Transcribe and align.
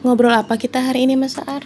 Ngobrol 0.00 0.32
apa 0.32 0.56
kita 0.56 0.80
hari 0.80 1.04
ini 1.04 1.12
Mas 1.12 1.36
Ar? 1.36 1.60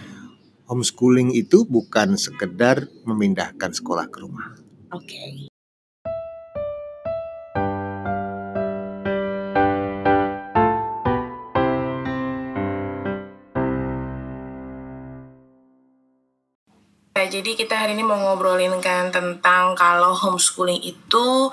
Homeschooling 0.67 1.31
itu 1.31 1.63
bukan 1.63 2.19
sekedar 2.19 2.83
memindahkan 3.07 3.71
sekolah 3.71 4.11
ke 4.11 4.17
rumah. 4.19 4.51
Oke. 4.91 5.07
Okay. 5.07 5.47
jadi 17.25 17.57
kita 17.57 17.73
hari 17.73 17.97
ini 17.97 18.05
mau 18.05 18.21
ngobrolin 18.21 18.77
kan 18.79 19.09
tentang 19.09 19.73
kalau 19.73 20.13
homeschooling 20.13 20.77
itu 20.77 21.49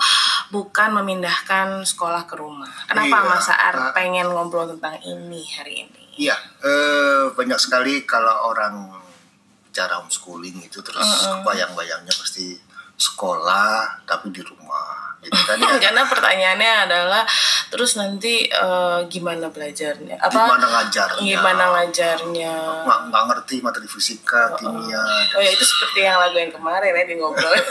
bukan 0.53 0.89
memindahkan 1.01 1.81
sekolah 1.81 2.29
ke 2.29 2.37
rumah. 2.37 2.69
Kenapa 2.85 3.25
iya, 3.25 3.27
Mas 3.27 3.49
Ar 3.49 3.75
uh, 3.75 3.89
pengen 3.89 4.29
ngobrol 4.29 4.69
tentang 4.69 5.01
ini 5.01 5.41
hari 5.57 5.87
ini? 5.87 6.02
Iya, 6.13 6.37
uh, 6.61 7.33
banyak 7.33 7.57
sekali 7.57 8.05
kalau 8.05 8.53
orang 8.53 9.03
cara 9.73 9.97
homeschooling 9.97 10.61
itu 10.61 10.85
terus 10.85 11.01
uh 11.01 11.09
-uh. 11.09 11.41
kebayang-bayangnya 11.41 12.13
pasti 12.13 12.53
sekolah 12.93 14.05
tapi 14.05 14.29
di 14.29 14.45
rumah 14.45 15.17
gitu 15.25 15.33
kan 15.33 15.57
ya. 15.65 15.81
karena 15.81 16.05
pertanyaannya 16.05 16.71
adalah 16.85 17.23
terus 17.73 17.97
nanti 17.97 18.45
uh, 18.53 19.01
gimana 19.09 19.49
belajarnya? 19.49 20.21
Apa 20.21 20.45
gimana 20.45 20.67
ngajarnya? 20.69 21.23
Gimana 21.25 21.63
ngajarnya? 21.73 22.55
Nggak, 22.85 22.99
nggak 23.09 23.23
ngerti 23.33 23.55
materi 23.65 23.87
fisika 23.89 24.53
uh, 24.53 24.57
kimia 24.59 25.01
oh 25.33 25.41
ya 25.41 25.49
itu 25.49 25.65
seperti 25.65 26.05
yang 26.05 26.21
lagu 26.21 26.37
yang 26.37 26.53
kemarin 26.53 26.93
ya 26.93 27.03
di 27.07 27.15
ngobrol. 27.17 27.53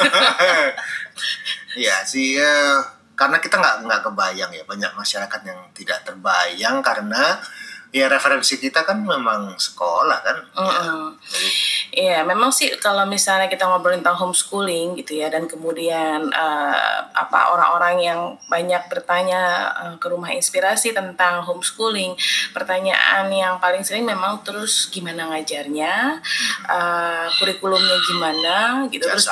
Ya 1.73 2.05
sih 2.05 2.37
ya, 2.37 2.85
karena 3.17 3.41
kita 3.41 3.57
nggak 3.57 3.89
nggak 3.89 4.01
kebayang 4.05 4.53
ya 4.53 4.61
banyak 4.69 4.93
masyarakat 4.93 5.41
yang 5.41 5.61
tidak 5.73 6.05
terbayang 6.05 6.85
karena 6.85 7.41
ya 7.93 8.09
referensi 8.09 8.57
kita 8.57 8.89
kan 8.89 9.05
memang 9.05 9.53
sekolah 9.61 10.19
kan 10.25 10.37
mm 10.49 10.57
-hmm. 10.57 11.07
ya, 11.21 11.82
Iya, 11.93 12.25
memang 12.25 12.49
sih 12.49 12.73
kalau 12.81 13.05
misalnya 13.05 13.53
kita 13.53 13.69
ngobrolin 13.69 14.01
tentang 14.01 14.17
homeschooling 14.17 14.97
gitu 15.05 15.21
ya, 15.21 15.29
dan 15.29 15.45
kemudian 15.45 16.25
uh, 16.33 16.99
apa 17.13 17.53
orang-orang 17.53 17.97
yang 18.01 18.21
banyak 18.49 18.81
bertanya 18.89 19.69
uh, 19.77 19.95
ke 20.01 20.09
rumah 20.09 20.33
inspirasi 20.33 20.97
tentang 20.97 21.45
homeschooling, 21.45 22.17
pertanyaan 22.57 23.29
yang 23.29 23.61
paling 23.61 23.85
sering 23.85 24.09
memang 24.09 24.41
terus 24.41 24.89
gimana 24.89 25.37
ngajarnya, 25.37 26.25
uh, 26.65 27.29
kurikulumnya 27.37 28.01
gimana, 28.09 28.57
gitu, 28.89 29.05
terus 29.05 29.29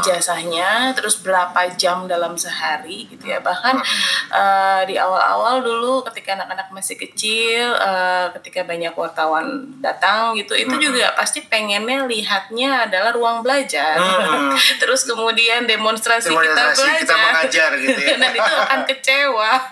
ijazahnya, 0.00 0.96
terus 0.96 1.20
berapa 1.20 1.76
jam 1.76 2.08
dalam 2.08 2.40
sehari, 2.40 3.04
gitu 3.12 3.28
ya. 3.28 3.44
Bahkan 3.44 3.84
uh, 4.32 4.80
di 4.88 4.96
awal-awal 4.96 5.60
dulu 5.60 6.08
ketika 6.08 6.40
anak-anak 6.40 6.72
masih 6.72 6.96
kecil, 6.96 7.76
uh, 7.76 8.32
ketika 8.40 8.64
banyak 8.64 8.96
wartawan 8.96 9.76
datang 9.84 10.32
gitu, 10.40 10.56
itu 10.56 10.72
juga 10.80 11.12
pasti 11.12 11.44
pengennya 11.44 11.97
lihatnya 12.06 12.86
adalah 12.86 13.10
ruang 13.10 13.42
belajar. 13.42 13.98
Hmm. 13.98 14.54
Terus 14.82 15.08
kemudian 15.08 15.66
demonstrasi, 15.66 16.30
demonstrasi 16.30 16.84
kita 16.84 16.94
belajar. 16.94 17.00
Kita 17.02 17.14
mengajar 17.16 17.70
gitu 17.80 18.00
ya. 18.04 18.14
Dan 18.22 18.32
itu 18.36 18.52
akan 18.54 18.80
kecewa. 18.86 19.52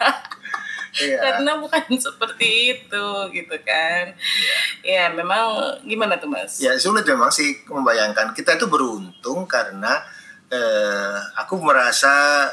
Iya. 0.97 1.21
Karena 1.21 1.61
bukan 1.61 1.93
seperti 1.93 2.73
itu 2.73 3.07
gitu 3.29 3.57
kan. 3.69 4.17
Iya. 4.17 4.57
Ya 4.81 5.05
memang 5.13 5.77
gimana 5.85 6.17
tuh 6.17 6.25
Mas? 6.25 6.57
Ya 6.57 6.73
sulit 6.81 7.05
memang 7.05 7.29
sih 7.29 7.53
membayangkan. 7.69 8.33
Kita 8.33 8.57
itu 8.57 8.65
beruntung 8.65 9.45
karena 9.45 10.01
eh, 10.49 11.21
aku 11.37 11.61
merasa 11.61 12.49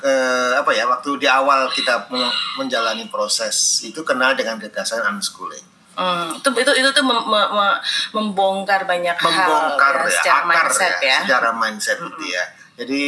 eh, 0.00 0.52
apa 0.56 0.72
ya 0.72 0.88
waktu 0.88 1.20
di 1.20 1.28
awal 1.28 1.68
kita 1.68 2.08
menjalani 2.56 3.04
proses 3.12 3.84
itu 3.84 4.00
kenal 4.00 4.32
dengan 4.32 4.56
gagasan 4.56 5.04
unschooling 5.04 5.77
Hmm, 5.98 6.30
itu 6.38 6.48
itu 6.62 6.72
itu 6.78 6.88
tuh 6.94 7.02
mem, 7.02 7.18
mem, 7.26 7.74
membongkar 8.14 8.86
banyak 8.86 9.18
membongkar 9.18 9.94
hal 9.98 10.06
ya, 10.06 10.14
ya 10.14 10.14
secara 10.14 10.38
akar 10.46 10.46
mindset 10.46 10.94
ya, 10.94 11.10
ya. 11.10 11.18
secara 11.26 11.50
mindset 11.50 11.98
-hmm. 11.98 12.22
ya. 12.22 12.44
Jadi 12.78 13.02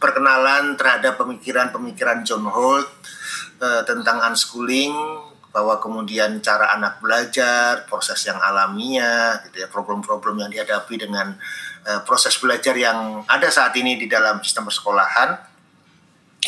perkenalan 0.00 0.72
terhadap 0.80 1.20
pemikiran-pemikiran 1.20 2.24
John 2.24 2.48
Holt 2.48 2.88
uh, 3.60 3.84
tentang 3.84 4.24
unschooling 4.32 4.96
bahwa 5.52 5.76
kemudian 5.76 6.40
cara 6.40 6.72
anak 6.72 7.04
belajar, 7.04 7.84
proses 7.84 8.24
yang 8.24 8.40
alamiah, 8.40 9.36
gitu 9.44 9.62
ya, 9.62 9.68
problem-problem 9.68 10.40
yang 10.40 10.48
dihadapi 10.48 11.04
dengan 11.04 11.36
uh, 11.84 12.00
proses 12.08 12.32
belajar 12.40 12.72
yang 12.72 13.28
ada 13.28 13.52
saat 13.52 13.76
ini 13.76 14.00
di 14.00 14.08
dalam 14.08 14.40
sistem 14.40 14.72
persekolahan 14.72 15.36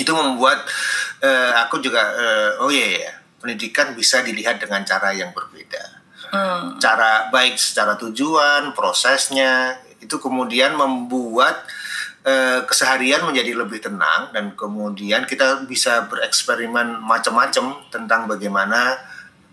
itu 0.01 0.11
membuat 0.17 0.65
uh, 1.21 1.53
aku 1.61 1.85
juga 1.85 2.01
uh, 2.17 2.65
oh 2.65 2.73
iya 2.73 2.81
yeah, 2.81 3.01
yeah 3.05 3.17
pendidikan 3.45 3.93
bisa 3.93 4.25
dilihat 4.25 4.57
dengan 4.57 4.81
cara 4.89 5.13
yang 5.13 5.37
berbeda. 5.37 6.01
Hmm. 6.33 6.81
Cara 6.81 7.29
baik 7.29 7.61
secara 7.61 8.01
tujuan, 8.01 8.73
prosesnya 8.73 9.77
itu 10.01 10.17
kemudian 10.17 10.73
membuat 10.73 11.69
uh, 12.25 12.65
keseharian 12.65 13.29
menjadi 13.29 13.53
lebih 13.53 13.85
tenang 13.85 14.33
dan 14.33 14.57
kemudian 14.57 15.29
kita 15.29 15.69
bisa 15.69 16.09
bereksperimen 16.09 17.05
macam-macam 17.05 17.85
tentang 17.93 18.25
bagaimana 18.25 18.97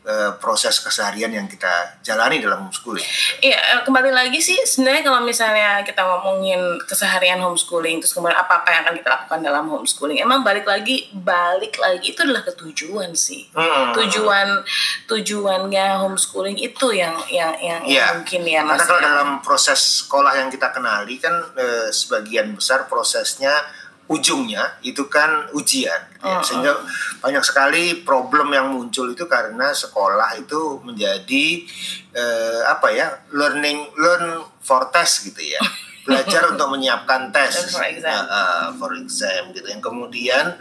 uh, 0.05 0.31
proses 0.41 0.81
keseharian 0.81 1.29
yang 1.29 1.45
kita 1.45 2.01
jalani 2.01 2.41
dalam 2.41 2.65
homeschooling. 2.67 3.05
Iya, 3.41 3.57
eh, 3.57 3.81
kembali 3.85 4.11
lagi 4.13 4.41
sih 4.41 4.57
sebenarnya 4.65 5.05
kalau 5.05 5.21
misalnya 5.21 5.81
kita 5.85 6.01
ngomongin 6.01 6.81
keseharian 6.85 7.41
homeschooling 7.41 8.01
terus 8.01 8.13
kemudian 8.13 8.37
apa 8.37 8.61
apa 8.61 8.69
yang 8.73 8.81
akan 8.87 8.95
kita 8.97 9.09
lakukan 9.09 9.39
dalam 9.41 9.65
homeschooling, 9.69 10.19
emang 10.21 10.41
balik 10.41 10.65
lagi 10.65 11.09
balik 11.13 11.77
lagi 11.77 12.13
itu 12.13 12.19
adalah 12.25 12.41
ketujuan 12.45 13.13
sih. 13.13 13.49
Hmm. 13.53 13.93
Tujuan 13.93 14.61
tujuannya 15.05 15.85
homeschooling 16.01 16.57
itu 16.57 16.87
yang 16.93 17.15
yang 17.29 17.53
yang, 17.61 17.81
ya, 17.85 18.05
mungkin 18.17 18.41
ya 18.45 18.65
Karena 18.65 18.85
kalau 18.85 19.01
dalam 19.01 19.29
proses 19.45 20.05
sekolah 20.05 20.33
yang 20.37 20.49
kita 20.49 20.73
kenali 20.73 21.21
kan 21.21 21.33
eh, 21.57 21.89
sebagian 21.93 22.53
besar 22.57 22.89
prosesnya 22.89 23.80
ujungnya 24.11 24.75
itu 24.83 25.07
kan 25.07 25.47
ujian 25.55 26.01
gitu 26.19 26.27
ya. 26.27 26.43
sehingga 26.43 26.73
banyak 27.23 27.43
sekali 27.47 28.03
problem 28.03 28.51
yang 28.51 28.67
muncul 28.67 29.07
itu 29.07 29.23
karena 29.25 29.71
sekolah 29.71 30.35
itu 30.35 30.83
menjadi 30.83 31.63
uh, 32.11 32.67
apa 32.67 32.91
ya 32.91 33.07
learning 33.31 33.87
learn 33.95 34.43
for 34.59 34.91
test 34.91 35.31
gitu 35.31 35.55
ya 35.55 35.61
belajar 36.05 36.51
untuk 36.51 36.67
menyiapkan 36.75 37.31
tes 37.31 37.71
for 37.71 37.87
exam. 37.87 38.25
Uh, 38.27 38.67
for 38.75 38.91
exam 38.99 39.55
gitu 39.55 39.71
yang 39.71 39.79
kemudian 39.79 40.59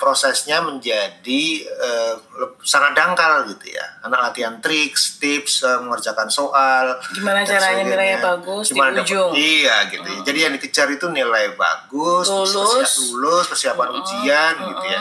prosesnya 0.00 0.64
menjadi 0.64 1.42
uh, 1.68 2.16
sangat 2.64 2.96
dangkal 2.96 3.44
gitu 3.52 3.76
ya. 3.76 3.84
Anak 4.00 4.32
latihan 4.32 4.56
triks, 4.64 5.20
tips, 5.20 5.60
uh, 5.60 5.84
mengerjakan 5.84 6.32
soal. 6.32 6.96
Gimana 7.12 7.44
caranya 7.44 7.84
nilainya 7.84 8.18
bagus 8.24 8.72
Gimana 8.72 9.04
di 9.04 9.04
ujung. 9.04 9.30
iya 9.36 9.92
gitu 9.92 10.08
ya. 10.08 10.20
Jadi 10.24 10.38
yang 10.40 10.52
dikejar 10.56 10.88
itu 10.88 11.06
nilai 11.12 11.52
bagus, 11.52 12.32
lulus, 12.32 12.56
persiap, 12.56 13.20
lulus 13.20 13.46
persiapan 13.52 13.88
uh, 13.92 13.98
ujian 14.00 14.54
gitu 14.72 14.84
ya. 14.88 15.00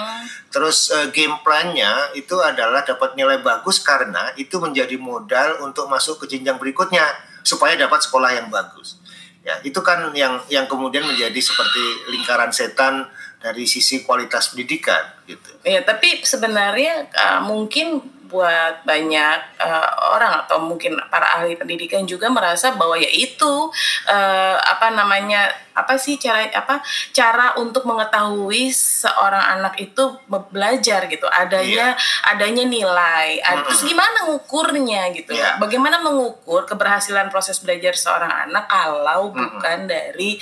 Terus 0.51 0.91
uh, 0.91 1.07
game 1.15 1.39
plan-nya 1.47 2.11
itu 2.19 2.35
adalah 2.43 2.83
dapat 2.83 3.15
nilai 3.15 3.39
bagus 3.39 3.79
karena 3.79 4.35
itu 4.35 4.59
menjadi 4.59 4.99
modal 4.99 5.63
untuk 5.63 5.87
masuk 5.87 6.27
ke 6.27 6.35
jenjang 6.35 6.59
berikutnya 6.59 7.07
supaya 7.47 7.79
dapat 7.79 8.03
sekolah 8.03 8.35
yang 8.35 8.51
bagus. 8.51 8.99
Ya, 9.39 9.55
itu 9.63 9.79
kan 9.79 10.11
yang 10.11 10.43
yang 10.51 10.67
kemudian 10.67 11.07
menjadi 11.07 11.39
seperti 11.39 12.11
lingkaran 12.11 12.51
setan 12.51 13.07
dari 13.39 13.63
sisi 13.63 14.03
kualitas 14.03 14.51
pendidikan 14.51 14.99
gitu. 15.23 15.49
Iya, 15.63 15.87
tapi 15.87 16.19
sebenarnya 16.21 17.07
uh, 17.15 17.41
mungkin 17.47 18.03
buat 18.29 18.85
banyak 18.85 19.57
uh, 19.57 20.13
orang 20.13 20.45
atau 20.45 20.61
mungkin 20.61 21.01
para 21.09 21.41
ahli 21.41 21.57
pendidikan 21.57 22.05
juga 22.05 22.29
merasa 22.29 22.77
bahwa 22.77 22.93
ya 22.93 23.09
itu 23.09 23.73
uh, 24.09 24.57
apa 24.57 24.91
namanya 24.91 25.53
apa 25.77 25.95
sih 25.95 26.19
cara 26.19 26.43
apa 26.51 26.83
cara 27.15 27.55
untuk 27.55 27.87
mengetahui 27.87 28.67
seorang 28.73 29.59
anak 29.59 29.79
itu 29.79 30.03
belajar 30.27 31.07
gitu 31.07 31.23
adanya 31.31 31.95
yeah. 31.95 32.31
adanya 32.35 32.67
nilai 32.67 33.39
ad, 33.39 33.63
terus 33.63 33.87
gimana 33.87 34.27
ngukurnya 34.27 35.15
gitu 35.15 35.31
yeah. 35.31 35.55
bagaimana 35.55 36.03
mengukur 36.03 36.67
keberhasilan 36.67 37.31
proses 37.31 37.63
belajar 37.63 37.95
seorang 37.95 38.49
anak 38.49 38.67
kalau 38.67 39.31
mm-hmm. 39.31 39.39
bukan 39.55 39.79
dari 39.87 40.35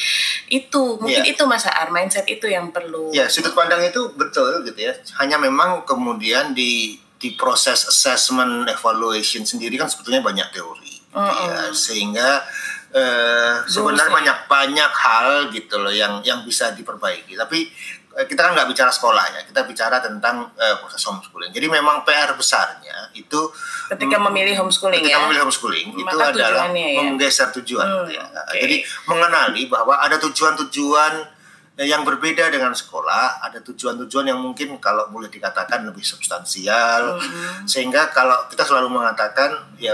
itu 0.49 0.97
mungkin 0.97 1.23
yeah. 1.27 1.33
itu 1.37 1.43
masa 1.45 1.69
ar 1.69 1.93
mindset 1.93 2.25
itu 2.25 2.49
yang 2.49 2.73
perlu 2.73 3.13
ya 3.13 3.25
yeah, 3.25 3.27
sudut 3.29 3.53
pandang 3.53 3.85
itu 3.85 4.09
betul 4.17 4.65
gitu 4.65 4.79
ya 4.89 4.97
hanya 5.21 5.37
memang 5.37 5.85
kemudian 5.85 6.57
di 6.57 6.97
di 7.17 7.33
proses 7.33 7.85
assessment 7.85 8.69
evaluation 8.69 9.41
sendiri 9.41 9.77
kan 9.77 9.89
sebetulnya 9.89 10.21
banyak 10.21 10.49
teori 10.53 11.01
uh 11.13 11.21
-uh. 11.21 11.33
ya 11.33 11.61
sehingga 11.73 12.45
uh, 12.93 13.63
sebenarnya 13.67 14.11
banyak 14.13 14.37
banyak 14.47 14.91
hal 14.91 15.27
gitu 15.51 15.75
loh 15.81 15.91
yang 15.91 16.23
yang 16.23 16.43
bisa 16.47 16.71
diperbaiki 16.71 17.35
tapi 17.35 17.67
uh, 18.15 18.25
kita 18.27 18.47
kan 18.47 18.51
nggak 18.55 18.69
bicara 18.69 18.91
sekolah 18.93 19.25
ya 19.33 19.41
kita 19.43 19.67
bicara 19.67 19.99
tentang 19.99 20.47
uh, 20.55 20.75
proses 20.79 21.01
homeschooling 21.03 21.51
jadi 21.51 21.67
memang 21.67 22.07
PR 22.07 22.35
besarnya 22.37 23.11
itu 23.17 23.51
ketika 23.91 24.17
memilih 24.29 24.55
homeschooling 24.63 25.01
ketika 25.03 25.19
ya? 25.19 25.23
memilih 25.27 25.41
homeschooling 25.47 25.87
Maka 25.95 26.01
itu 26.03 26.17
adalah 26.39 26.65
ya? 26.71 27.01
menggeser 27.03 27.49
tujuan 27.61 27.87
hmm, 27.87 28.07
ya. 28.13 28.23
okay. 28.23 28.59
jadi 28.63 28.75
mengenali 29.09 29.67
bahwa 29.67 29.99
ada 29.99 30.15
tujuan-tujuan 30.21 31.37
yang 31.77 32.01
berbeda 32.01 32.49
dengan 32.49 32.73
sekolah 32.73 33.37
ada 33.45 33.61
tujuan-tujuan 33.61 34.25
yang 34.33 34.41
mungkin 34.41 34.81
kalau 34.81 35.13
boleh 35.13 35.29
dikatakan 35.29 35.85
lebih 35.85 36.01
substansial 36.01 37.21
mm-hmm. 37.21 37.69
sehingga 37.69 38.09
kalau 38.09 38.49
kita 38.49 38.65
selalu 38.65 38.97
mengatakan 38.97 39.77
ya 39.77 39.93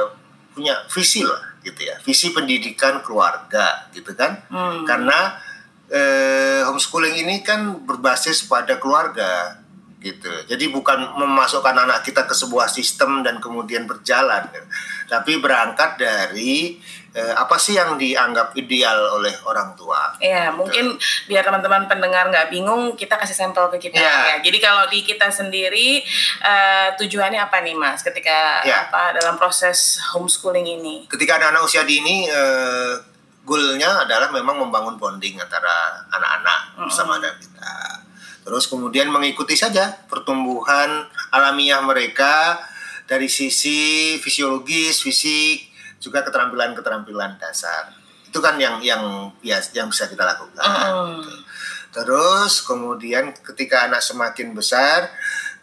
punya 0.56 0.80
visi 0.88 1.28
lah 1.28 1.52
gitu 1.63 1.81
ya. 1.81 1.95
Visi 2.04 2.36
pendidikan 2.36 3.00
keluarga 3.01 3.88
gitu 3.95 4.12
kan? 4.13 4.44
Mm. 4.51 4.83
karena 4.86 5.39
eh, 5.89 6.62
homeschooling 6.68 7.24
ini 7.24 7.42
kan 7.42 7.83
berbasis 7.88 8.45
pada 8.45 8.77
keluarga 8.77 9.62
gitu. 10.03 10.29
Jadi 10.51 10.67
bukan 10.67 11.15
memasukkan 11.15 11.88
anak 11.88 12.03
kita 12.03 12.27
ke 12.27 12.35
sebuah 12.35 12.67
sistem 12.67 13.23
dan 13.23 13.39
kemudian 13.39 13.88
berjalan, 13.88 14.44
gitu. 14.51 14.67
tapi 15.07 15.39
berangkat 15.39 15.95
dari 15.95 16.75
eh, 17.15 17.33
apa 17.33 17.55
sih 17.55 17.79
yang 17.79 17.95
dianggap 17.95 18.51
ideal 18.59 19.15
oleh 19.15 19.31
orang 19.47 19.71
tua. 19.79 20.19
Iya, 20.19 20.51
gitu. 20.51 20.59
mungkin 20.59 20.85
biar 21.31 21.47
teman-teman 21.47 21.88
pendengar 21.88 22.27
nggak 22.27 22.51
bingung, 22.51 23.00
kita 23.00 23.15
kasih 23.15 23.33
sampel 23.33 23.71
ke 23.71 23.88
kita 23.88 24.03
ya. 24.03 24.35
ya. 24.35 24.38
Jadi 24.44 24.57
kalau 24.59 24.83
di 24.91 25.07
kita 25.07 25.31
sendiri 25.31 26.03
eh, 26.44 26.88
tujuannya 26.99 27.39
apa 27.39 27.63
nih, 27.63 27.79
Mas? 27.79 28.03
Ketika 28.03 28.61
ya. 28.67 28.91
apa 28.91 29.15
dalam 29.15 29.39
proses 29.39 30.03
homeschooling 30.11 30.67
ini? 30.83 30.95
Ketika 31.07 31.39
anak-anak 31.39 31.63
usia 31.63 31.88
dini 31.88 32.27
eh, 32.27 32.94
goalnya 33.47 34.03
adalah 34.03 34.27
memang 34.35 34.59
membangun 34.59 34.99
bonding 34.99 35.39
antara 35.39 36.03
anak-anak 36.11 36.59
mm 36.59 36.75
-hmm. 36.75 36.85
bersama 36.91 37.19
dengan 37.19 37.35
kita 37.39 37.71
Terus 38.44 38.68
kemudian 38.68 39.07
mengikuti 39.07 39.56
saja 39.56 40.04
pertumbuhan 40.12 41.07
alamiah 41.31 41.80
mereka 41.80 42.60
dari 43.07 43.31
sisi 43.31 44.16
fisiologis, 44.19 45.00
fisik, 45.00 45.72
juga 46.04 46.24
keterampilan-keterampilan 46.28 47.40
dasar. 47.40 47.95
Itu 48.28 48.44
kan 48.44 48.60
yang 48.60 48.84
yang 48.84 49.31
ya, 49.40 49.63
yang 49.72 49.88
bisa 49.88 50.12
kita 50.12 50.28
lakukan. 50.28 50.60
Mm. 50.60 51.24
Terus 51.95 52.68
kemudian 52.68 53.31
ketika 53.31 53.88
anak 53.88 54.04
semakin 54.04 54.51
besar 54.51 55.07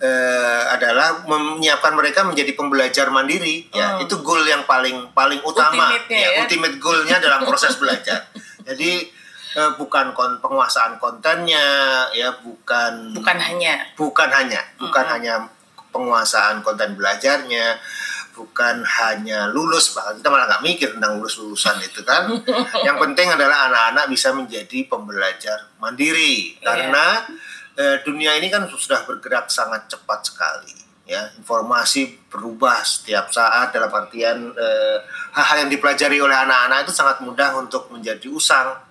eh, 0.01 0.63
adalah 0.73 1.29
menyiapkan 1.29 1.93
mereka 1.93 2.25
menjadi 2.25 2.57
pembelajar 2.57 3.13
mandiri. 3.13 3.69
Mm. 3.69 3.77
Ya, 3.77 3.87
itu 4.01 4.17
goal 4.25 4.41
yang 4.49 4.65
paling 4.65 5.13
paling 5.13 5.45
utama. 5.45 5.93
Ultimate 5.93 6.09
ya, 6.09 6.17
ya, 6.17 6.29
ultimate 6.41 6.77
goalnya 6.81 7.17
dalam 7.21 7.45
proses 7.45 7.77
belajar. 7.83 8.33
Jadi 8.65 9.20
eh, 9.57 9.71
bukan 9.75 10.15
kon 10.15 10.39
penguasaan 10.39 11.01
kontennya 11.01 12.07
ya 12.15 12.31
bukan 12.43 13.15
bukan 13.17 13.39
hanya. 13.39 13.75
Bukan 13.99 14.29
hanya. 14.31 14.61
Bukan 14.79 15.05
mm 15.05 15.09
-hmm. 15.09 15.15
hanya 15.19 15.35
penguasaan 15.91 16.63
konten 16.63 16.95
belajarnya. 16.95 17.79
Bukan 18.31 18.87
hanya 18.87 19.53
lulus 19.53 19.93
bahkan 19.93 20.17
kita 20.17 20.29
malah 20.33 20.49
nggak 20.49 20.65
mikir 20.65 20.89
tentang 20.97 21.19
lulus 21.21 21.37
lulusan 21.43 21.77
itu 21.83 22.01
kan. 22.07 22.31
Yang 22.87 22.97
penting 23.03 23.29
adalah 23.35 23.69
anak-anak 23.69 24.05
bisa 24.09 24.33
menjadi 24.33 24.87
pembelajar 24.87 25.69
mandiri. 25.83 26.57
Yeah. 26.57 26.65
karena 26.65 27.07
eh, 27.77 27.97
dunia 28.07 28.39
ini 28.39 28.49
kan 28.49 28.65
sudah 28.71 29.05
bergerak 29.05 29.51
sangat 29.53 29.91
cepat 29.91 30.31
sekali 30.31 30.81
ya. 31.11 31.27
Informasi 31.43 32.31
berubah 32.31 32.87
setiap 32.87 33.35
saat 33.35 33.75
dalam 33.75 33.91
artian 33.91 34.55
eh, 34.55 34.99
hal-hal 35.35 35.67
yang 35.67 35.71
dipelajari 35.75 36.23
oleh 36.23 36.39
anak-anak 36.39 36.87
itu 36.87 36.95
sangat 36.95 37.19
mudah 37.27 37.59
untuk 37.59 37.91
menjadi 37.91 38.31
usang 38.31 38.90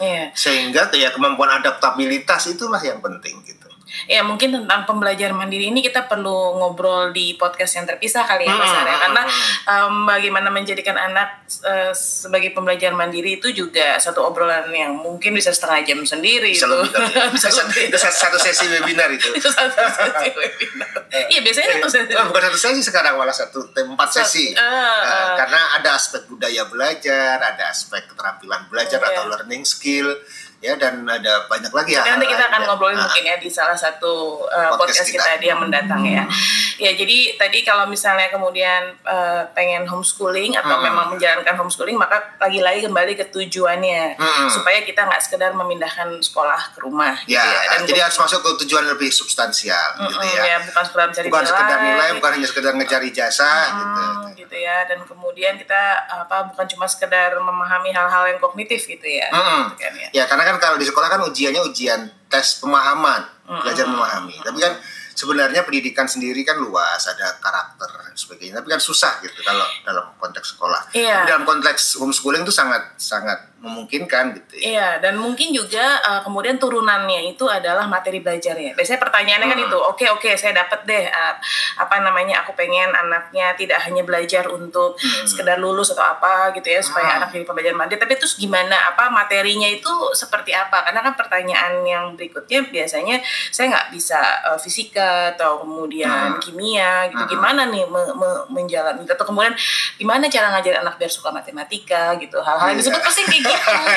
Yeah. 0.00 0.34
Sehingga 0.34 0.88
ya 0.96 1.14
kemampuan 1.14 1.60
adaptabilitas 1.60 2.48
itulah 2.50 2.80
yang 2.82 2.98
penting 2.98 3.38
gitu. 3.46 3.69
Ya 4.06 4.22
mungkin 4.22 4.54
tentang 4.54 4.86
pembelajaran 4.86 5.34
mandiri 5.34 5.70
ini 5.70 5.82
kita 5.82 6.06
perlu 6.06 6.58
ngobrol 6.58 7.10
di 7.10 7.34
podcast 7.34 7.78
yang 7.78 7.86
terpisah 7.86 8.26
kali 8.26 8.46
ya 8.46 8.54
Mas 8.54 8.70
Arya 8.70 8.96
karena 8.96 9.22
um, 9.66 9.94
bagaimana 10.06 10.48
menjadikan 10.48 10.94
anak 10.94 11.44
uh, 11.66 11.92
sebagai 11.94 12.54
pembelajar 12.54 12.94
mandiri 12.94 13.38
itu 13.42 13.50
juga 13.50 13.98
satu 13.98 14.26
obrolan 14.26 14.70
yang 14.70 14.94
mungkin 14.94 15.34
bisa 15.34 15.50
setengah 15.50 15.82
jam 15.86 16.00
sendiri 16.02 16.54
bisa 16.54 16.66
itu. 16.66 16.76
Lebih, 16.76 17.32
bisa 17.34 17.48
itu 17.86 17.98
satu 17.98 18.38
sesi 18.38 18.64
webinar 18.70 19.10
itu. 19.10 19.26
itu 19.34 19.48
satu 19.50 19.74
sesi 19.74 20.28
webinar. 20.40 20.90
Iya 21.10 21.40
biasanya 21.42 21.68
satu 21.78 21.88
sesi. 21.90 22.12
Oh, 22.14 22.24
bukan 22.30 22.42
satu 22.50 22.58
sesi 22.58 22.80
sekarang 22.86 23.14
malah 23.18 23.34
satu 23.34 23.70
empat 23.74 24.08
sesi. 24.10 24.54
Uh, 24.54 24.62
uh, 24.62 25.34
karena 25.38 25.60
ada 25.80 25.98
aspek 25.98 26.26
budaya 26.30 26.66
belajar, 26.70 27.42
ada 27.42 27.70
aspek 27.70 28.06
keterampilan 28.10 28.70
belajar 28.70 29.02
uh, 29.02 29.08
atau 29.10 29.22
learning 29.30 29.66
skill 29.66 30.14
ya 30.60 30.76
dan 30.76 31.08
ada 31.08 31.48
banyak 31.48 31.72
lagi 31.72 31.96
ya. 31.96 32.04
Nanti 32.04 32.28
kita 32.28 32.52
akan 32.52 32.60
ngobrolin 32.68 33.00
nah, 33.00 33.08
mungkin 33.08 33.24
ya 33.24 33.36
di 33.40 33.48
salah 33.48 33.72
satu 33.72 34.44
uh, 34.44 34.76
podcast, 34.76 35.08
podcast 35.08 35.08
kita, 35.16 35.28
kita 35.40 35.44
yang 35.48 35.60
mendatang 35.64 36.04
ya. 36.04 36.28
Ya 36.76 36.92
jadi 36.92 37.36
tadi 37.40 37.64
kalau 37.64 37.88
misalnya 37.88 38.28
kemudian 38.28 38.92
uh, 39.08 39.48
pengen 39.56 39.88
homeschooling 39.88 40.56
atau 40.60 40.76
hmm. 40.76 40.84
memang 40.84 41.06
menjalankan 41.16 41.56
homeschooling 41.56 41.96
maka 41.96 42.36
lagi-lagi 42.36 42.84
kembali 42.84 43.16
ke 43.16 43.32
tujuannya 43.32 44.20
hmm. 44.20 44.48
supaya 44.52 44.84
kita 44.84 45.08
nggak 45.08 45.20
sekedar 45.24 45.56
memindahkan 45.56 46.20
sekolah 46.20 46.76
ke 46.76 46.84
rumah. 46.84 47.16
Ya, 47.24 47.40
gitu 47.40 47.48
ya. 47.48 47.60
Dan 47.72 47.80
jadi 47.88 48.00
harus 48.04 48.18
masuk 48.20 48.40
ke 48.44 48.50
tujuan 48.64 48.84
lebih 48.84 49.08
substansial 49.08 49.96
hmm, 49.96 50.12
gitu 50.12 50.24
ya. 50.36 50.44
ya. 50.44 50.58
Bukan 50.60 50.82
sekedar 50.84 51.06
mencari 51.08 51.26
bukan 51.32 51.40
nilai. 51.40 51.52
sekedar 51.56 51.78
nilai, 51.80 52.08
bukan 52.20 52.30
hanya 52.36 52.48
sekedar 52.52 52.72
mencari 52.76 53.08
jasa 53.16 53.48
hmm, 53.48 53.80
gitu. 53.80 54.04
Gitu 54.44 54.56
ya. 54.60 54.76
Dan 54.84 55.08
kemudian 55.08 55.56
kita 55.56 56.04
apa 56.04 56.52
bukan 56.52 56.68
cuma 56.68 56.84
sekedar 56.84 57.32
memahami 57.40 57.96
hal-hal 57.96 58.28
yang 58.28 58.36
kognitif 58.36 58.84
gitu 58.84 59.08
ya. 59.08 59.32
Hmm. 59.32 59.72
Gitu 59.72 59.80
kan, 59.80 59.92
ya. 59.96 60.08
ya 60.12 60.24
karena 60.28 60.49
kan 60.50 60.56
kalau 60.58 60.76
di 60.76 60.86
sekolah 60.86 61.08
kan 61.08 61.20
ujiannya 61.30 61.62
ujian 61.62 62.00
tes 62.26 62.58
pemahaman, 62.58 63.22
belajar 63.62 63.86
memahami. 63.86 64.38
Tapi 64.42 64.58
kan 64.58 64.74
sebenarnya 65.14 65.66
pendidikan 65.66 66.06
sendiri 66.06 66.42
kan 66.46 66.58
luas, 66.58 67.06
ada 67.06 67.38
karakter 67.38 67.90
dan 67.90 68.14
sebagainya. 68.14 68.62
Tapi 68.62 68.68
kan 68.70 68.80
susah 68.82 69.18
gitu 69.22 69.38
kalau 69.42 69.66
dalam 69.86 70.06
konteks 70.18 70.56
sekolah. 70.56 70.94
Iya. 70.94 71.26
dalam 71.26 71.42
konteks 71.46 71.98
homeschooling 71.98 72.42
itu 72.46 72.54
sangat 72.54 72.94
sangat 72.98 73.49
memungkinkan 73.60 74.24
gitu 74.40 74.52
ya. 74.56 74.62
Iya, 74.70 74.88
dan 75.04 75.20
mungkin 75.20 75.52
juga 75.52 76.00
uh, 76.00 76.20
kemudian 76.24 76.56
turunannya 76.56 77.28
itu 77.28 77.44
adalah 77.44 77.84
materi 77.84 78.24
belajarnya. 78.24 78.72
Biasanya 78.72 78.96
pertanyaannya 78.96 79.48
kan 79.52 79.58
hmm. 79.60 79.64
kan 79.64 79.68
itu, 79.68 79.78
oke 79.78 79.96
okay, 80.00 80.08
oke 80.08 80.24
okay, 80.24 80.34
saya 80.40 80.56
dapat 80.56 80.80
deh 80.88 81.04
uh, 81.04 81.34
apa 81.76 81.96
namanya 82.00 82.40
aku 82.40 82.56
pengen 82.56 82.88
anaknya 82.96 83.52
tidak 83.60 83.84
hanya 83.84 84.00
belajar 84.00 84.48
untuk 84.48 84.96
hmm. 84.96 85.28
sekedar 85.28 85.60
lulus 85.60 85.92
atau 85.92 86.00
apa 86.00 86.56
gitu 86.56 86.72
ya 86.72 86.80
supaya 86.80 87.04
hmm. 87.04 87.16
anak 87.20 87.28
jadi 87.36 87.44
pembelajar 87.44 87.74
mandiri, 87.76 88.00
tapi 88.00 88.16
terus 88.16 88.34
gimana 88.40 88.72
apa 88.96 89.12
materinya 89.12 89.68
itu 89.68 89.92
seperti 90.16 90.56
apa? 90.56 90.80
Karena 90.88 91.04
kan 91.04 91.14
pertanyaan 91.20 91.84
yang 91.84 92.04
berikutnya 92.16 92.64
biasanya 92.72 93.20
saya 93.52 93.76
nggak 93.76 93.88
bisa 93.92 94.20
uh, 94.48 94.56
fisika 94.56 95.36
atau 95.36 95.68
kemudian 95.68 96.36
hmm. 96.36 96.40
kimia 96.40 97.12
gitu. 97.12 97.28
Hmm. 97.28 97.32
Gimana 97.36 97.68
nih 97.68 97.84
me, 97.84 98.02
me, 98.16 98.30
menjalani 98.48 99.04
atau 99.04 99.28
kemudian 99.28 99.52
gimana 100.00 100.32
cara 100.32 100.48
ngajar 100.56 100.80
anak 100.80 100.96
biar 100.96 101.12
suka 101.12 101.28
matematika 101.28 102.16
gitu. 102.16 102.40
Hal-hal 102.40 102.72
yang 102.72 102.80
disebut 102.80 103.04
pasti 103.04 103.28
kayak 103.28 103.49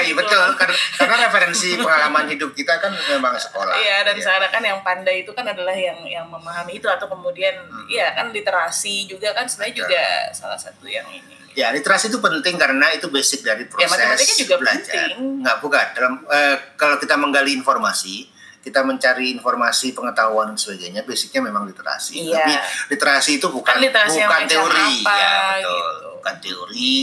Iya 0.04 0.14
betul 0.18 0.46
karena, 0.60 0.78
karena 1.00 1.16
referensi 1.30 1.78
pengalaman 1.80 2.26
hidup 2.30 2.52
kita 2.52 2.80
kan 2.82 2.92
memang 2.92 3.36
sekolah. 3.38 3.76
Iya 3.78 4.04
dan 4.08 4.16
ya. 4.18 4.24
sekarang 4.24 4.52
kan 4.52 4.64
yang 4.64 4.80
pandai 4.82 5.24
itu 5.24 5.32
kan 5.32 5.46
adalah 5.48 5.74
yang 5.74 6.00
yang 6.06 6.26
memahami 6.28 6.78
itu 6.78 6.88
atau 6.90 7.08
kemudian 7.08 7.56
hmm. 7.56 7.88
iya 7.88 8.12
kan 8.18 8.30
literasi 8.34 9.08
juga 9.08 9.32
kan 9.32 9.48
sebenarnya 9.48 9.76
juga 9.86 10.04
salah 10.36 10.60
satu 10.60 10.86
yang 10.90 11.08
ini. 11.10 11.36
Ya 11.54 11.70
literasi 11.70 12.10
itu 12.10 12.18
penting 12.18 12.58
karena 12.58 12.90
itu 12.98 13.08
basic 13.14 13.46
dari 13.46 13.70
ya, 13.70 13.86
proses 13.86 14.26
ya, 14.26 14.36
juga 14.46 14.56
belajar. 14.58 15.14
Penting. 15.14 15.46
Nggak 15.46 15.58
bukan 15.62 15.86
dalam 15.94 16.14
eh, 16.26 16.58
kalau 16.74 16.98
kita 16.98 17.16
menggali 17.16 17.54
informasi 17.54 18.34
kita 18.64 18.80
mencari 18.88 19.36
informasi 19.36 19.92
pengetahuan 19.92 20.56
dan 20.56 20.58
sebagainya 20.58 21.04
basicnya 21.04 21.44
memang 21.44 21.68
literasi 21.68 22.32
iya. 22.32 22.48
tapi 22.48 22.54
literasi 22.96 23.32
itu 23.36 23.48
bukan 23.52 23.76
kan 23.76 23.84
literasi 23.84 24.24
bukan 24.24 24.44
teori 24.48 24.92
apa, 25.04 25.14
ya 25.20 25.36
betul 25.36 25.76
gitu. 25.76 26.10
bukan 26.16 26.36
teori 26.40 26.96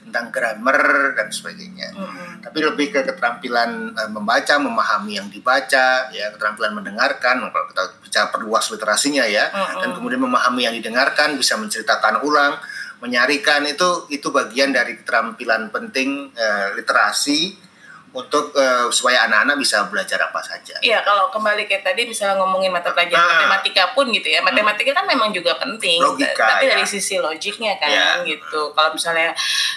tentang 0.00 0.32
grammar 0.32 1.12
dan 1.14 1.28
sebagainya 1.28 1.92
mm-hmm. 1.92 2.30
tapi 2.42 2.58
lebih 2.64 2.90
ke 2.90 3.00
keterampilan 3.04 3.92
uh, 3.94 4.10
membaca 4.10 4.56
memahami 4.56 5.20
yang 5.20 5.28
dibaca 5.28 6.08
ya 6.10 6.32
keterampilan 6.34 6.72
mendengarkan 6.76 7.44
kalau 7.52 7.66
kita 7.70 7.82
bicara 8.02 8.26
perluas 8.32 8.66
literasinya 8.72 9.24
ya 9.28 9.48
mm-hmm. 9.52 9.80
dan 9.84 9.88
kemudian 9.94 10.22
memahami 10.24 10.66
yang 10.66 10.74
didengarkan 10.74 11.36
bisa 11.36 11.60
menceritakan 11.60 12.24
ulang 12.24 12.56
menyarikan 13.00 13.64
itu 13.64 14.08
itu 14.12 14.28
bagian 14.28 14.76
dari 14.76 15.00
keterampilan 15.00 15.72
penting 15.72 16.32
uh, 16.36 16.76
literasi 16.76 17.69
untuk 18.10 18.50
uh, 18.58 18.90
supaya 18.90 19.22
anak-anak 19.30 19.54
bisa 19.54 19.86
belajar 19.86 20.18
apa 20.18 20.42
saja. 20.42 20.74
Iya, 20.82 21.06
kalau 21.06 21.30
kembali 21.30 21.70
kayak 21.70 21.86
tadi 21.86 22.10
misalnya 22.10 22.42
ngomongin 22.42 22.74
mata 22.74 22.90
pelajaran 22.90 23.22
nah, 23.22 23.46
matematika 23.46 23.94
pun 23.94 24.10
gitu 24.10 24.26
ya. 24.26 24.42
Matematika 24.42 24.90
hmm. 24.90 24.98
kan 24.98 25.06
memang 25.06 25.30
juga 25.30 25.54
penting. 25.62 26.02
Logika, 26.02 26.42
tapi 26.42 26.66
ya. 26.66 26.74
dari 26.74 26.86
sisi 26.90 27.22
logiknya 27.22 27.78
kan 27.78 27.90
ya. 27.90 28.26
gitu. 28.26 28.74
Kalau 28.74 28.90
misalnya 28.98 29.30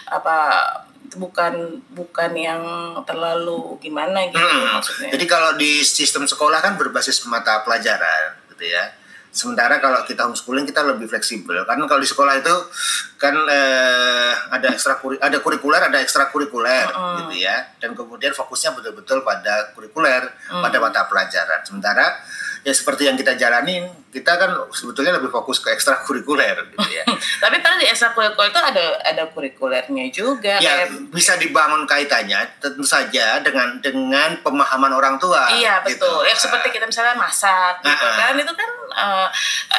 apa 0.09 0.37
bukan 1.13 1.77
bukan 1.93 2.31
yang 2.33 2.63
terlalu 3.05 3.77
gimana 3.77 4.25
gitu 4.25 4.41
hmm. 4.41 4.81
maksudnya. 4.81 5.09
Jadi 5.13 5.25
kalau 5.29 5.53
di 5.53 5.85
sistem 5.85 6.25
sekolah 6.25 6.57
kan 6.57 6.73
berbasis 6.73 7.21
mata 7.29 7.61
pelajaran 7.61 8.33
gitu 8.49 8.65
ya 8.65 9.02
Sementara 9.33 9.81
kalau 9.81 10.05
kita 10.05 10.29
homeschooling 10.29 10.69
kita 10.69 10.85
lebih 10.85 11.09
fleksibel. 11.09 11.65
Karena 11.65 11.89
kalau 11.89 11.97
di 11.97 12.05
sekolah 12.05 12.37
itu 12.37 12.55
kan 13.17 13.33
eh, 13.49 14.31
ada 14.53 14.67
ekstra 14.69 15.01
ada 15.01 15.37
kurikuler, 15.41 15.81
ada 15.81 15.97
ekstrakurikuler 15.97 16.85
-uh. 16.93 17.17
gitu 17.25 17.41
ya. 17.41 17.73
Dan 17.81 17.97
kemudian 17.97 18.29
fokusnya 18.29 18.77
betul-betul 18.77 19.25
pada 19.25 19.73
kurikuler, 19.73 20.29
uh 20.53 20.61
pada 20.61 20.77
mata 20.77 21.09
pelajaran. 21.09 21.65
Sementara 21.65 22.13
ya 22.61 22.71
seperti 22.71 23.09
yang 23.09 23.17
kita 23.17 23.33
jalanin, 23.33 23.89
kita 24.13 24.37
kan 24.37 24.51
sebetulnya 24.69 25.17
lebih 25.17 25.33
fokus 25.33 25.57
ke 25.57 25.73
ekstrakurikuler 25.73 26.69
gitu 26.69 26.89
ya. 26.93 27.01
Tapi 27.43 27.57
tadi 27.65 27.89
ekstrakurikuler 27.89 28.53
itu 28.53 28.61
ada 28.61 28.85
ada 29.01 29.23
kurikulernya 29.33 30.05
juga. 30.13 30.61
Ya, 30.61 30.85
kayak, 30.85 31.09
bisa 31.09 31.33
dibangun 31.41 31.89
kaitannya 31.89 32.61
tentu 32.61 32.85
saja 32.85 33.41
dengan 33.41 33.81
dengan 33.81 34.37
pemahaman 34.45 34.93
orang 34.93 35.17
tua. 35.17 35.49
Iya 35.57 35.81
betul. 35.81 36.21
Gitu. 36.21 36.29
Ya 36.29 36.35
seperti 36.37 36.67
kita 36.77 36.85
misalnya 36.85 37.17
masak 37.17 37.81
gitu 37.81 38.05
uh, 38.05 38.13
kan, 38.13 38.37
itu 38.37 38.53
kan 38.53 38.69
uh, 38.93 39.27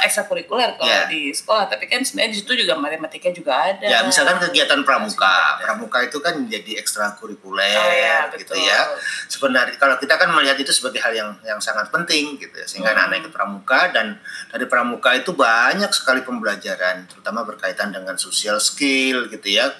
ekstrakurikuler 0.03 0.75
kalau 0.75 0.91
yeah. 0.91 1.07
di 1.07 1.31
sekolah. 1.31 1.71
Tapi 1.71 1.87
kan 1.87 2.03
sebenarnya 2.03 2.35
di 2.35 2.39
situ 2.43 2.53
juga 2.59 2.75
matematika 2.75 3.31
juga 3.31 3.71
ada. 3.71 3.87
Ya 3.87 4.03
misalkan 4.03 4.43
kegiatan 4.43 4.83
pramuka, 4.83 5.63
pramuka 5.63 6.03
itu 6.03 6.19
kan 6.19 6.43
menjadi 6.43 6.83
ekstrakurikuler 6.83 7.79
oh, 7.79 7.95
iya, 7.95 8.19
gitu 8.35 8.59
ya. 8.59 8.99
Sebenarnya 9.31 9.79
kalau 9.79 9.95
kita 10.03 10.19
kan 10.19 10.35
melihat 10.35 10.59
itu 10.59 10.75
sebagai 10.75 10.99
hal 10.99 11.15
yang 11.15 11.31
yang 11.47 11.63
sangat 11.63 11.87
penting 11.95 12.35
gitu 12.43 12.59
ya. 12.59 12.67
Sehingga 12.67 12.91
hmm. 12.91 12.99
anak-anak 12.99 13.17
ikut 13.23 13.33
pramuka 13.33 13.81
dan 13.95 14.19
dari 14.51 14.67
pramuka 14.69 15.15
itu 15.17 15.33
banyak 15.35 15.91
sekali 15.93 16.23
pembelajaran 16.23 17.09
terutama 17.11 17.43
berkaitan 17.43 17.91
dengan 17.91 18.17
social 18.17 18.59
skill 18.59 19.29
gitu 19.29 19.49
ya 19.49 19.71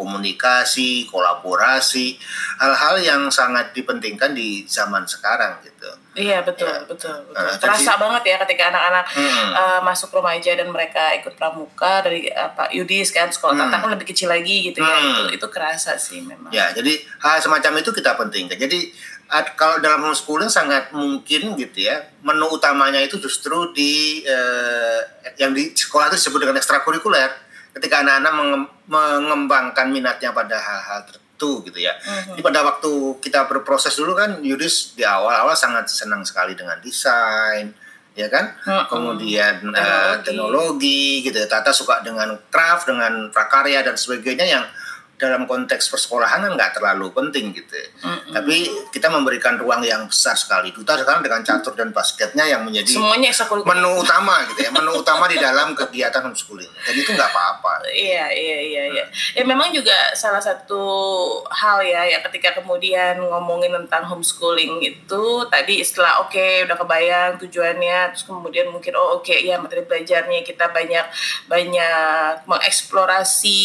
komunikasi, 0.00 1.04
kolaborasi, 1.12 2.16
hal-hal 2.56 2.96
yang 3.04 3.22
sangat 3.28 3.76
dipentingkan 3.76 4.32
di 4.32 4.64
zaman 4.64 5.04
sekarang 5.04 5.60
gitu. 5.60 5.92
Iya 6.16 6.40
betul 6.40 6.66
ya. 6.66 6.82
betul 6.88 7.16
betul. 7.28 7.36
Uh, 7.36 7.54
Terasa 7.60 8.00
banget 8.00 8.34
ya 8.34 8.36
ketika 8.42 8.72
anak-anak 8.72 9.04
hmm. 9.12 9.50
uh, 9.54 9.80
masuk 9.84 10.10
remaja 10.16 10.56
dan 10.56 10.72
mereka 10.72 11.12
ikut 11.20 11.36
pramuka 11.36 12.02
dari 12.02 12.26
apa 12.32 12.66
uh, 12.66 12.74
Yudis 12.74 13.12
kan 13.12 13.28
sekolah 13.28 13.54
hmm. 13.54 13.62
tata 13.68 13.76
kan 13.84 13.90
lebih 13.94 14.08
kecil 14.10 14.32
lagi 14.32 14.72
gitu 14.72 14.80
ya. 14.80 14.88
hmm. 14.88 15.04
ya 15.04 15.10
itu 15.12 15.22
itu 15.38 15.46
kerasa 15.52 15.94
sih 16.00 16.24
memang. 16.24 16.50
Ya 16.50 16.72
jadi 16.72 16.98
hal 17.20 17.38
semacam 17.44 17.84
itu 17.84 17.92
kita 17.92 18.16
pentingkan. 18.16 18.56
Jadi 18.56 18.90
kalau 19.54 19.78
dalam 19.78 20.02
homeschooling 20.02 20.50
sangat 20.50 20.90
mungkin 20.90 21.54
gitu 21.54 21.86
ya 21.86 22.02
menu 22.26 22.50
utamanya 22.50 22.98
itu 22.98 23.22
justru 23.22 23.70
di 23.70 24.26
eh, 24.26 25.00
yang 25.38 25.54
di 25.54 25.70
sekolah 25.70 26.10
itu 26.10 26.18
disebut 26.18 26.42
dengan 26.42 26.58
ekstrakurikuler 26.58 27.30
ketika 27.74 28.02
anak-anak 28.02 28.32
mengembangkan 28.90 29.86
minatnya 29.94 30.34
pada 30.34 30.58
hal-hal 30.58 31.06
tertentu 31.06 31.64
gitu 31.64 31.78
ya. 31.80 31.96
Mm-hmm. 31.96 32.36
Jadi 32.36 32.40
pada 32.44 32.60
waktu 32.66 32.92
kita 33.22 33.48
berproses 33.48 33.94
dulu 33.96 34.12
kan 34.12 34.42
Yudis 34.44 34.92
di 34.98 35.06
awal-awal 35.06 35.56
sangat 35.56 35.88
senang 35.88 36.26
sekali 36.26 36.52
dengan 36.52 36.76
desain 36.82 37.72
ya 38.18 38.26
kan 38.26 38.52
mm-hmm. 38.52 38.86
kemudian 38.90 39.54
teknologi. 39.70 39.80
Uh, 39.80 40.14
teknologi 40.26 41.04
gitu 41.24 41.36
ya 41.40 41.46
Tata 41.48 41.70
suka 41.70 42.02
dengan 42.02 42.36
craft 42.50 42.90
dengan 42.90 43.30
prakarya 43.30 43.86
dan 43.86 43.94
sebagainya 43.94 44.46
yang 44.46 44.64
dalam 45.20 45.44
konteks 45.44 45.92
persekolahan 45.92 46.40
kan 46.48 46.52
nggak 46.56 46.80
terlalu 46.80 47.12
penting 47.12 47.52
gitu. 47.52 47.76
Mm-hmm. 47.76 48.32
Tapi 48.32 48.56
kita 48.88 49.12
memberikan 49.12 49.60
ruang 49.60 49.84
yang 49.84 50.08
besar 50.08 50.34
sekali. 50.34 50.72
Duta 50.72 50.96
sekarang 50.96 51.20
dengan 51.20 51.44
catur 51.44 51.76
dan 51.76 51.92
basketnya 51.92 52.48
yang 52.48 52.64
menjadi 52.64 52.96
semuanya 52.96 53.30
menu 53.68 54.00
utama 54.00 54.40
gitu 54.48 54.60
ya, 54.64 54.70
menu 54.72 54.96
utama 54.96 55.28
di 55.28 55.36
dalam 55.36 55.76
kegiatan 55.76 56.24
homeschooling. 56.24 56.72
Dan 56.72 56.94
itu 56.96 57.10
nggak 57.12 57.30
apa-apa. 57.30 57.84
Iya 57.92 58.32
iya 58.32 58.58
iya 58.64 58.82
iya. 58.96 59.04
Ya 59.36 59.42
memang 59.44 59.70
juga 59.70 60.16
salah 60.16 60.40
satu 60.40 60.80
hal 61.52 61.84
ya 61.84 62.08
ya 62.08 62.18
ketika 62.24 62.56
kemudian 62.62 63.20
ngomongin 63.20 63.74
tentang 63.84 64.08
homeschooling 64.08 64.80
itu 64.80 65.24
tadi 65.52 65.82
istilah 65.82 66.24
oke 66.24 66.32
okay, 66.32 66.64
udah 66.64 66.76
kebayang 66.78 67.32
tujuannya 67.42 68.14
terus 68.14 68.24
kemudian 68.24 68.70
mungkin 68.70 68.94
oh 68.96 69.20
oke 69.20 69.28
okay, 69.28 69.44
ya 69.44 69.58
materi 69.60 69.84
belajarnya 69.84 70.40
kita 70.46 70.70
banyak 70.70 71.06
banyak 71.50 72.46
mengeksplorasi 72.46 73.60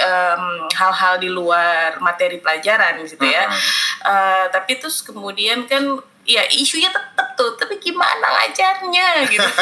um, 0.00 0.66
hal 0.72 0.92
hal-hal 0.96 1.20
di 1.20 1.28
luar 1.28 2.00
materi 2.00 2.40
pelajaran 2.40 3.04
gitu 3.04 3.20
ya. 3.20 3.44
Uh 3.44 3.52
-huh. 3.52 3.60
uh, 4.08 4.44
tapi 4.48 4.80
terus 4.80 5.04
kemudian 5.04 5.68
kan 5.68 6.00
ya 6.26 6.42
isunya 6.50 6.88
tetap 6.90 7.36
tuh, 7.36 7.54
tapi 7.54 7.76
gimana 7.78 8.24
ngajarnya 8.24 9.08
gitu. 9.28 9.50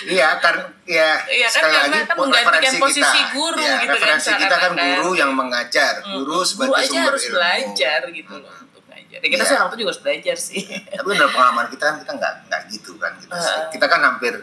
Iya 0.00 0.40
kan 0.40 0.56
ya, 0.88 1.20
ya 1.28 1.44
kan 1.52 1.60
sekali 1.60 1.76
lagi 1.76 1.98
kan 2.08 2.16
menggantikan 2.16 2.72
posisi 2.80 3.04
kita, 3.04 3.36
guru 3.36 3.60
ya, 3.60 3.84
gitu 3.84 3.96
kan. 4.00 4.16
Kita 4.16 4.56
kan 4.56 4.72
guru 4.72 5.12
yang 5.12 5.32
mengajar, 5.36 6.00
hmm. 6.00 6.24
guru 6.24 6.40
sebagai 6.40 6.72
guru 6.72 6.80
aja 6.80 6.88
sumber 6.88 7.12
harus 7.12 7.24
ilmu. 7.28 7.36
belajar 7.36 8.00
gitu 8.08 8.34
loh 8.40 8.54
untuk 8.64 8.82
ngajar. 8.88 9.18
Ya, 9.20 9.28
kita 9.28 9.44
ya. 9.44 9.48
seorang 9.52 9.68
tuh 9.68 9.76
juga 9.76 9.90
harus 9.92 10.02
belajar 10.02 10.36
sih. 10.40 10.64
Tapi 10.88 11.08
dalam 11.14 11.30
pengalaman 11.30 11.66
kita 11.68 11.84
kan 11.84 11.96
kita 12.00 12.12
nggak 12.16 12.34
nggak 12.48 12.62
gitu 12.72 12.92
kan 12.96 13.12
kita, 13.20 13.34
uh. 13.36 13.68
kita 13.68 13.86
kan 13.86 14.00
hampir 14.00 14.34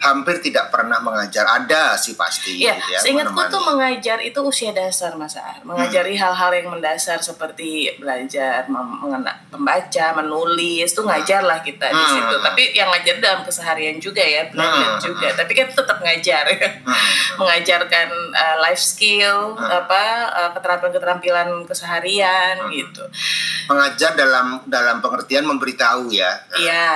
hampir 0.00 0.40
tidak 0.40 0.72
pernah 0.72 0.96
mengajar 1.04 1.44
ada 1.44 1.92
sih 2.00 2.16
pasti 2.16 2.64
ya, 2.64 2.72
gitu 2.72 2.88
ya 2.96 2.98
seingatku 3.04 3.36
tuh 3.52 3.60
mengajar 3.60 4.16
itu 4.24 4.40
usia 4.40 4.72
dasar 4.72 5.12
mas 5.20 5.36
Ar 5.36 5.60
mengajari 5.60 6.16
hmm. 6.16 6.22
hal-hal 6.24 6.50
yang 6.56 6.68
mendasar 6.72 7.20
seperti 7.20 8.00
belajar 8.00 8.64
mengenal 8.72 9.36
membaca 9.52 10.06
menulis 10.16 10.96
tuh 10.96 11.04
ngajar 11.04 11.44
lah 11.44 11.60
kita 11.60 11.92
hmm. 11.92 11.96
di 12.00 12.04
situ 12.16 12.34
tapi 12.40 12.62
yang 12.72 12.88
ngajar 12.88 13.20
dalam 13.20 13.44
keseharian 13.44 14.00
juga 14.00 14.24
ya 14.24 14.48
belajar 14.48 14.96
hmm. 14.96 15.02
juga 15.04 15.28
tapi 15.36 15.52
kan 15.52 15.68
tetap 15.68 15.98
ngajar 16.00 16.44
ya 16.48 16.68
hmm. 16.80 16.96
mengajarkan 17.44 18.08
uh, 18.32 18.56
life 18.64 18.80
skill 18.80 19.52
hmm. 19.52 19.68
apa 19.68 20.02
uh, 20.32 20.50
keterampilan-keterampilan 20.56 21.68
keseharian 21.68 22.56
hmm. 22.56 22.72
gitu 22.72 23.04
mengajar 23.68 24.16
dalam 24.16 24.64
dalam 24.64 25.04
pengertian 25.04 25.44
memberitahu 25.44 26.08
ya 26.08 26.40
iya 26.56 26.88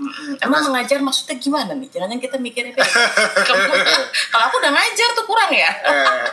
hmm. 0.00 0.40
emang 0.40 0.72
mengajar 0.72 1.04
maksudnya 1.04 1.36
gimana 1.36 1.76
nih 1.76 1.92
jangan 1.92 2.16
kita 2.16 2.37
mikirnya 2.40 2.72
kayak 2.74 2.88
kalau 4.32 4.44
aku 4.50 4.56
udah 4.62 4.72
ngajar 4.72 5.08
tuh 5.14 5.24
kurang 5.26 5.50
ya 5.52 5.70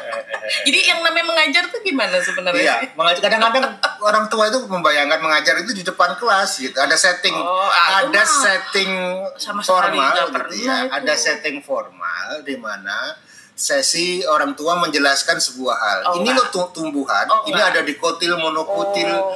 jadi 0.67 0.79
yang 0.95 0.99
namanya 1.01 1.25
mengajar 1.25 1.63
tuh 1.69 1.81
gimana 1.81 2.17
sebenarnya 2.21 2.61
iya, 2.61 2.75
mengajar 2.93 3.21
kadang-kadang 3.25 3.65
orang 4.01 4.25
tua 4.29 4.49
itu 4.49 4.59
membayangkan 4.65 5.19
mengajar 5.19 5.55
itu 5.61 5.71
di 5.73 5.83
depan 5.83 6.15
kelas 6.17 6.61
gitu 6.61 6.77
ada 6.77 6.95
setting 6.95 7.35
oh, 7.35 7.69
ada 7.71 8.23
setting 8.23 8.91
sama 9.37 9.65
formal 9.65 10.13
gitu 10.29 10.65
ya 10.65 10.85
itu. 10.85 10.93
ada 10.93 11.13
setting 11.13 11.57
formal 11.61 12.45
di 12.45 12.55
mana 12.57 13.17
sesi 13.55 14.19
orang 14.27 14.51
tua 14.51 14.75
menjelaskan 14.83 15.39
sebuah 15.39 15.75
hal. 15.79 15.99
Oh, 16.11 16.15
ini 16.19 16.35
loh 16.35 16.51
tumbuhan, 16.51 17.23
oh, 17.31 17.47
ini 17.47 17.55
ada 17.55 17.87
di 17.87 17.95
kotil 17.95 18.35
monokotil 18.35 19.07
oh. 19.15 19.31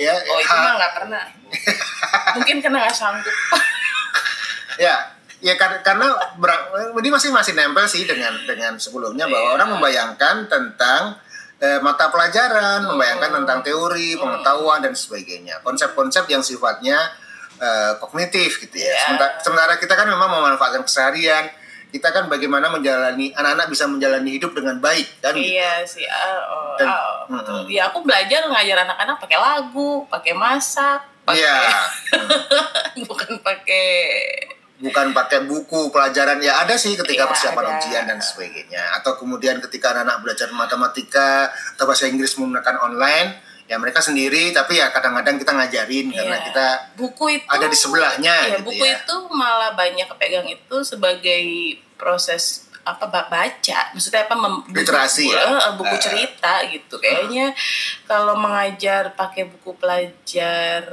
ya. 0.00 0.16
Oh, 0.16 0.40
itu 0.40 0.56
mah 0.56 0.72
nggak 0.80 0.92
pernah. 0.96 1.24
Mungkin 2.40 2.64
karena 2.64 2.88
nggak 2.88 2.96
sanggup. 2.96 3.36
ya, 4.80 5.17
ya 5.38 5.54
karena 5.58 6.10
ini 6.98 7.08
masih 7.14 7.30
masih 7.30 7.54
nempel 7.54 7.86
sih 7.86 8.02
dengan 8.04 8.34
dengan 8.42 8.74
sebelumnya 8.78 9.30
bahwa 9.30 9.54
yeah. 9.54 9.56
orang 9.56 9.68
membayangkan 9.78 10.36
tentang 10.50 11.18
eh, 11.62 11.78
mata 11.82 12.10
pelajaran, 12.10 12.86
hmm. 12.86 12.88
membayangkan 12.94 13.30
tentang 13.42 13.58
teori, 13.62 14.18
pengetahuan 14.18 14.82
dan 14.82 14.94
sebagainya. 14.94 15.62
Konsep-konsep 15.62 16.26
yang 16.30 16.42
sifatnya 16.42 16.98
eh, 17.58 17.92
kognitif 18.02 18.62
gitu 18.62 18.76
ya. 18.78 18.90
Yeah. 18.90 18.98
Sementara, 19.06 19.32
sementara 19.42 19.72
kita 19.78 19.94
kan 19.94 20.06
memang 20.10 20.30
memanfaatkan 20.30 20.82
keseharian, 20.82 21.50
kita 21.88 22.12
kan 22.12 22.28
bagaimana 22.28 22.68
menjalani 22.68 23.32
anak-anak 23.32 23.66
bisa 23.72 23.88
menjalani 23.88 24.36
hidup 24.36 24.52
dengan 24.52 24.76
baik 24.76 25.08
kan 25.24 25.32
iya 25.32 25.80
gitu. 25.82 25.96
sih 25.96 26.04
uh, 26.04 26.42
oh, 26.52 26.76
Dan, 26.76 26.88
uh, 26.92 27.24
hmm. 27.32 27.64
ya 27.72 27.88
aku 27.88 28.04
belajar 28.04 28.44
ngajar 28.44 28.84
anak-anak 28.84 29.16
pakai 29.16 29.38
lagu 29.40 30.04
pakai 30.12 30.36
masak 30.36 31.00
pakai 31.24 31.40
yeah. 31.40 31.88
bukan 33.08 33.40
pakai 33.40 33.88
bukan 34.78 35.10
pakai 35.10 35.44
buku 35.44 35.90
pelajaran. 35.90 36.38
Ya 36.38 36.62
ada 36.62 36.78
sih 36.78 36.94
ketika 36.94 37.26
ya, 37.26 37.30
persiapan 37.30 37.64
ada. 37.66 37.72
ujian 37.78 38.04
dan 38.06 38.18
sebagainya. 38.22 38.84
Atau 38.98 39.18
kemudian 39.18 39.58
ketika 39.58 39.92
anak-anak 39.92 40.22
belajar 40.22 40.48
matematika 40.54 41.50
atau 41.74 41.84
bahasa 41.84 42.06
Inggris 42.06 42.38
menggunakan 42.38 42.76
online 42.82 43.28
ya 43.66 43.76
mereka 43.76 44.00
sendiri. 44.00 44.54
Tapi 44.54 44.78
ya 44.78 44.94
kadang-kadang 44.94 45.36
kita 45.36 45.52
ngajarin 45.52 46.06
ya. 46.14 46.16
karena 46.22 46.36
kita 46.46 46.66
buku 46.94 47.24
itu 47.42 47.46
ada 47.50 47.66
di 47.66 47.78
sebelahnya 47.78 48.34
ya, 48.48 48.56
gitu 48.62 48.70
buku 48.72 48.84
ya. 48.86 48.96
itu 49.02 49.16
malah 49.34 49.74
banyak 49.74 50.06
kepegang 50.08 50.46
itu 50.48 50.76
sebagai 50.86 51.44
proses 51.98 52.70
apa 52.88 53.04
baca. 53.28 53.80
Maksudnya 53.92 54.24
apa 54.24 54.34
mem, 54.38 54.64
literasi 54.72 55.28
buku, 55.28 55.36
ya 55.36 55.70
buku 55.76 55.96
cerita 56.00 56.54
gitu. 56.72 56.96
Kayaknya 56.96 57.52
kalau 58.08 58.38
mengajar 58.40 59.12
pakai 59.12 59.44
buku 59.44 59.76
pelajar 59.76 60.88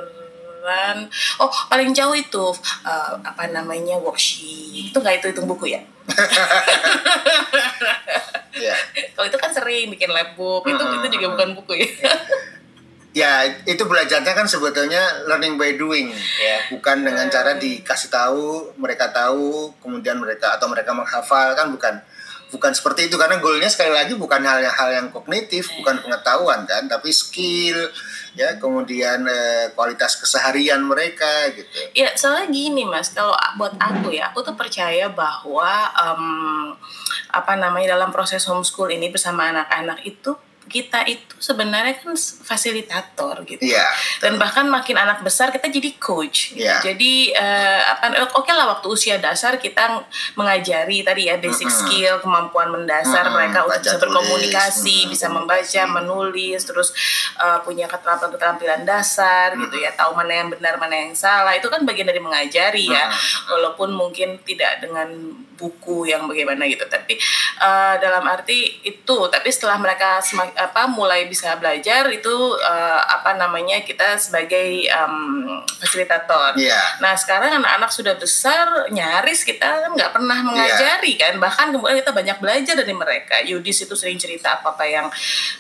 oh 1.39 1.51
paling 1.69 1.93
jauh 1.93 2.15
itu 2.15 2.45
uh, 2.86 3.13
apa 3.22 3.50
namanya 3.50 3.98
worksheet. 4.01 4.91
Itu 4.91 5.00
nggak 5.00 5.22
itu 5.22 5.27
hitung 5.31 5.50
buku 5.50 5.75
ya? 5.75 5.81
Yeah. 8.55 8.77
kalau 9.12 9.27
itu 9.27 9.36
kan 9.36 9.51
sering 9.51 9.91
bikin 9.91 10.07
lab 10.15 10.31
book 10.39 10.63
itu 10.63 10.79
hmm. 10.79 11.03
itu 11.03 11.19
juga 11.19 11.27
bukan 11.36 11.50
buku 11.60 11.75
ya? 11.75 11.91
Ya 13.15 13.48
itu 13.63 13.79
belajarnya 13.88 14.36
kan 14.36 14.43
sebetulnya 14.43 15.24
learning 15.24 15.55
by 15.55 15.79
doing 15.79 16.12
ya. 16.12 16.67
Bukan 16.67 17.07
dengan 17.07 17.31
cara 17.31 17.55
dikasih 17.55 18.12
tahu 18.12 18.75
mereka 18.75 19.07
tahu 19.15 19.72
kemudian 19.79 20.19
mereka 20.19 20.60
atau 20.60 20.67
mereka 20.67 20.91
menghafal. 20.91 21.55
Kan 21.55 21.72
bukan 21.72 22.03
bukan 22.51 22.72
seperti 22.75 23.07
itu. 23.07 23.15
Karena 23.15 23.39
goalnya 23.39 23.72
sekali 23.72 23.95
lagi 23.95 24.19
bukan 24.19 24.43
hal 24.43 24.91
yang 24.91 25.07
kognitif 25.15 25.72
bukan 25.79 26.03
pengetahuan 26.03 26.67
kan 26.67 26.91
tapi 26.91 27.07
skill 27.15 27.88
ya 28.36 28.60
kemudian 28.60 29.24
eh, 29.25 29.72
kualitas 29.74 30.20
keseharian 30.20 30.84
mereka 30.84 31.50
gitu. 31.56 31.80
Ya 31.96 32.12
soalnya 32.20 32.51
gini 32.51 32.84
mas 32.84 33.15
kalau 33.15 33.34
buat 33.56 33.74
aku 33.80 34.12
ya 34.12 34.30
aku 34.30 34.44
tuh 34.44 34.56
percaya 34.60 35.08
bahwa 35.08 35.72
um, 35.96 36.75
apa 37.32 37.54
namanya 37.56 37.96
dalam 37.96 38.12
proses 38.12 38.44
homeschool 38.46 38.92
ini 38.92 39.08
bersama 39.12 39.51
anak-anak 39.51 40.04
itu 40.04 40.36
kita 40.65 41.05
itu 41.05 41.38
sebenarnya 41.38 42.01
kan 42.01 42.17
fasilitator 42.17 43.45
gitu. 43.45 43.62
Iya. 43.62 43.86
Dan 44.17 44.41
bahkan 44.41 44.65
makin 44.65 44.98
anak 44.98 45.22
besar 45.22 45.53
kita 45.53 45.69
jadi 45.69 45.93
coach. 46.01 46.57
Gitu. 46.57 46.65
Iya. 46.65 46.81
Jadi 46.81 47.31
uh, 47.38 47.81
apa 47.86 48.34
oke 48.34 48.50
lah 48.50 48.65
waktu 48.74 48.88
usia 48.89 49.22
dasar 49.22 49.62
kita 49.62 50.03
mengajari 50.34 51.05
tadi 51.05 51.29
ya 51.29 51.38
basic 51.38 51.69
Mm-mm. 51.69 51.79
skill, 51.86 52.13
kemampuan 52.17 52.74
mendasar 52.74 53.29
Mm-mm. 53.29 53.38
mereka 53.38 53.60
untuk 53.62 53.77
bisa 53.77 54.01
berkomunikasi, 54.01 54.98
Mm-mm. 55.05 55.13
bisa 55.13 55.27
membaca, 55.29 55.81
menulis, 56.01 56.62
terus 56.65 56.89
uh, 57.38 57.62
punya 57.62 57.86
keterampilan-keterampilan 57.86 58.81
dasar 58.84 59.53
gitu 59.53 59.77
ya, 59.77 59.93
tahu 59.93 60.17
mana 60.17 60.34
yang 60.34 60.50
benar, 60.50 60.81
mana 60.81 60.98
yang 60.98 61.13
salah. 61.13 61.53
Itu 61.53 61.69
kan 61.69 61.86
bagian 61.86 62.10
dari 62.10 62.19
mengajari 62.19 62.89
ya. 62.89 63.05
Mm-mm. 63.05 63.53
Walaupun 63.53 63.93
mungkin 63.93 64.41
tidak 64.41 64.81
dengan 64.81 65.07
buku 65.55 66.10
yang 66.10 66.27
bagaimana 66.27 66.67
gitu, 66.67 66.84
tapi 66.89 67.15
uh, 67.57 67.95
dalam 67.97 68.21
arti 68.29 68.79
itu. 68.85 69.17
Tapi 69.31 69.50
setelah 69.50 69.81
mereka 69.81 70.21
semak, 70.21 70.53
apa 70.53 70.85
mulai 70.85 71.25
bisa 71.25 71.55
belajar 71.57 72.05
itu 72.13 72.31
uh, 72.62 73.00
apa 73.01 73.33
namanya 73.35 73.81
kita 73.81 74.19
sebagai 74.21 74.85
um, 74.93 75.59
fasilitator. 75.81 76.53
Iya. 76.59 76.77
Nah 77.01 77.17
sekarang 77.17 77.57
anak-anak 77.63 77.89
sudah 77.89 78.13
besar 78.19 78.91
nyaris 78.91 79.41
kita 79.41 79.89
nggak 79.95 80.12
pernah 80.13 80.45
mengajari 80.45 81.17
kan 81.17 81.35
bahkan 81.41 81.74
kemudian 81.74 81.97
kita 82.00 82.12
banyak 82.13 82.38
belajar 82.38 82.75
dari 82.77 82.93
mereka. 82.93 83.41
Yudis 83.41 83.88
itu 83.88 83.95
sering 83.97 84.19
cerita 84.21 84.59
apa 84.62 84.75
apa 84.75 84.85
yang 84.85 85.07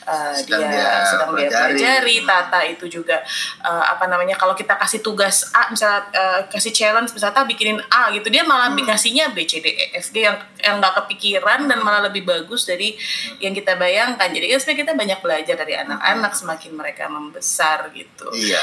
uh, 0.05 0.33
Sedang 0.35 0.67
dia, 0.67 0.75
dia 0.75 0.91
sedang 1.07 1.31
dia 1.33 1.47
pelajari. 1.49 1.73
pelajari. 1.79 2.15
Tata 2.25 2.59
itu 2.67 2.85
juga 2.91 3.17
uh, 3.63 3.83
apa 3.95 4.05
namanya 4.11 4.35
kalau 4.35 4.51
kita 4.53 4.75
kasih 4.75 4.99
tugas 4.99 5.49
A 5.55 5.71
misalnya 5.71 6.03
uh, 6.11 6.41
kasih 6.51 6.75
challenge 6.75 7.15
misalnya 7.15 7.47
bikinin 7.47 7.79
A 7.87 8.11
gitu 8.11 8.27
dia 8.29 8.43
malah 8.43 8.65
Hmm. 8.65 8.81
dikasihnya 8.81 9.29
B 9.31 9.45
C 9.45 9.61
D 9.61 9.71
E 9.71 9.85
F 9.95 10.09
G 10.09 10.25
yang 10.25 10.35
yang 10.59 10.81
nggak 10.81 11.05
kepikiran 11.05 11.69
dan 11.69 11.79
malah 11.85 12.09
lebih 12.09 12.25
bagus 12.25 12.65
dari 12.65 12.97
yang 13.37 13.53
kita 13.53 13.77
bayangkan. 13.77 14.25
Jadi 14.27 14.49
ya 14.49 14.57
sebenarnya 14.57 14.81
kita 14.81 14.93
banyak 14.97 15.19
belajar 15.21 15.55
dari 15.55 15.73
anak-anak 15.77 16.33
semakin 16.33 16.71
mereka 16.73 17.05
membesar 17.05 17.93
gitu 17.93 18.25
Iya. 18.33 18.61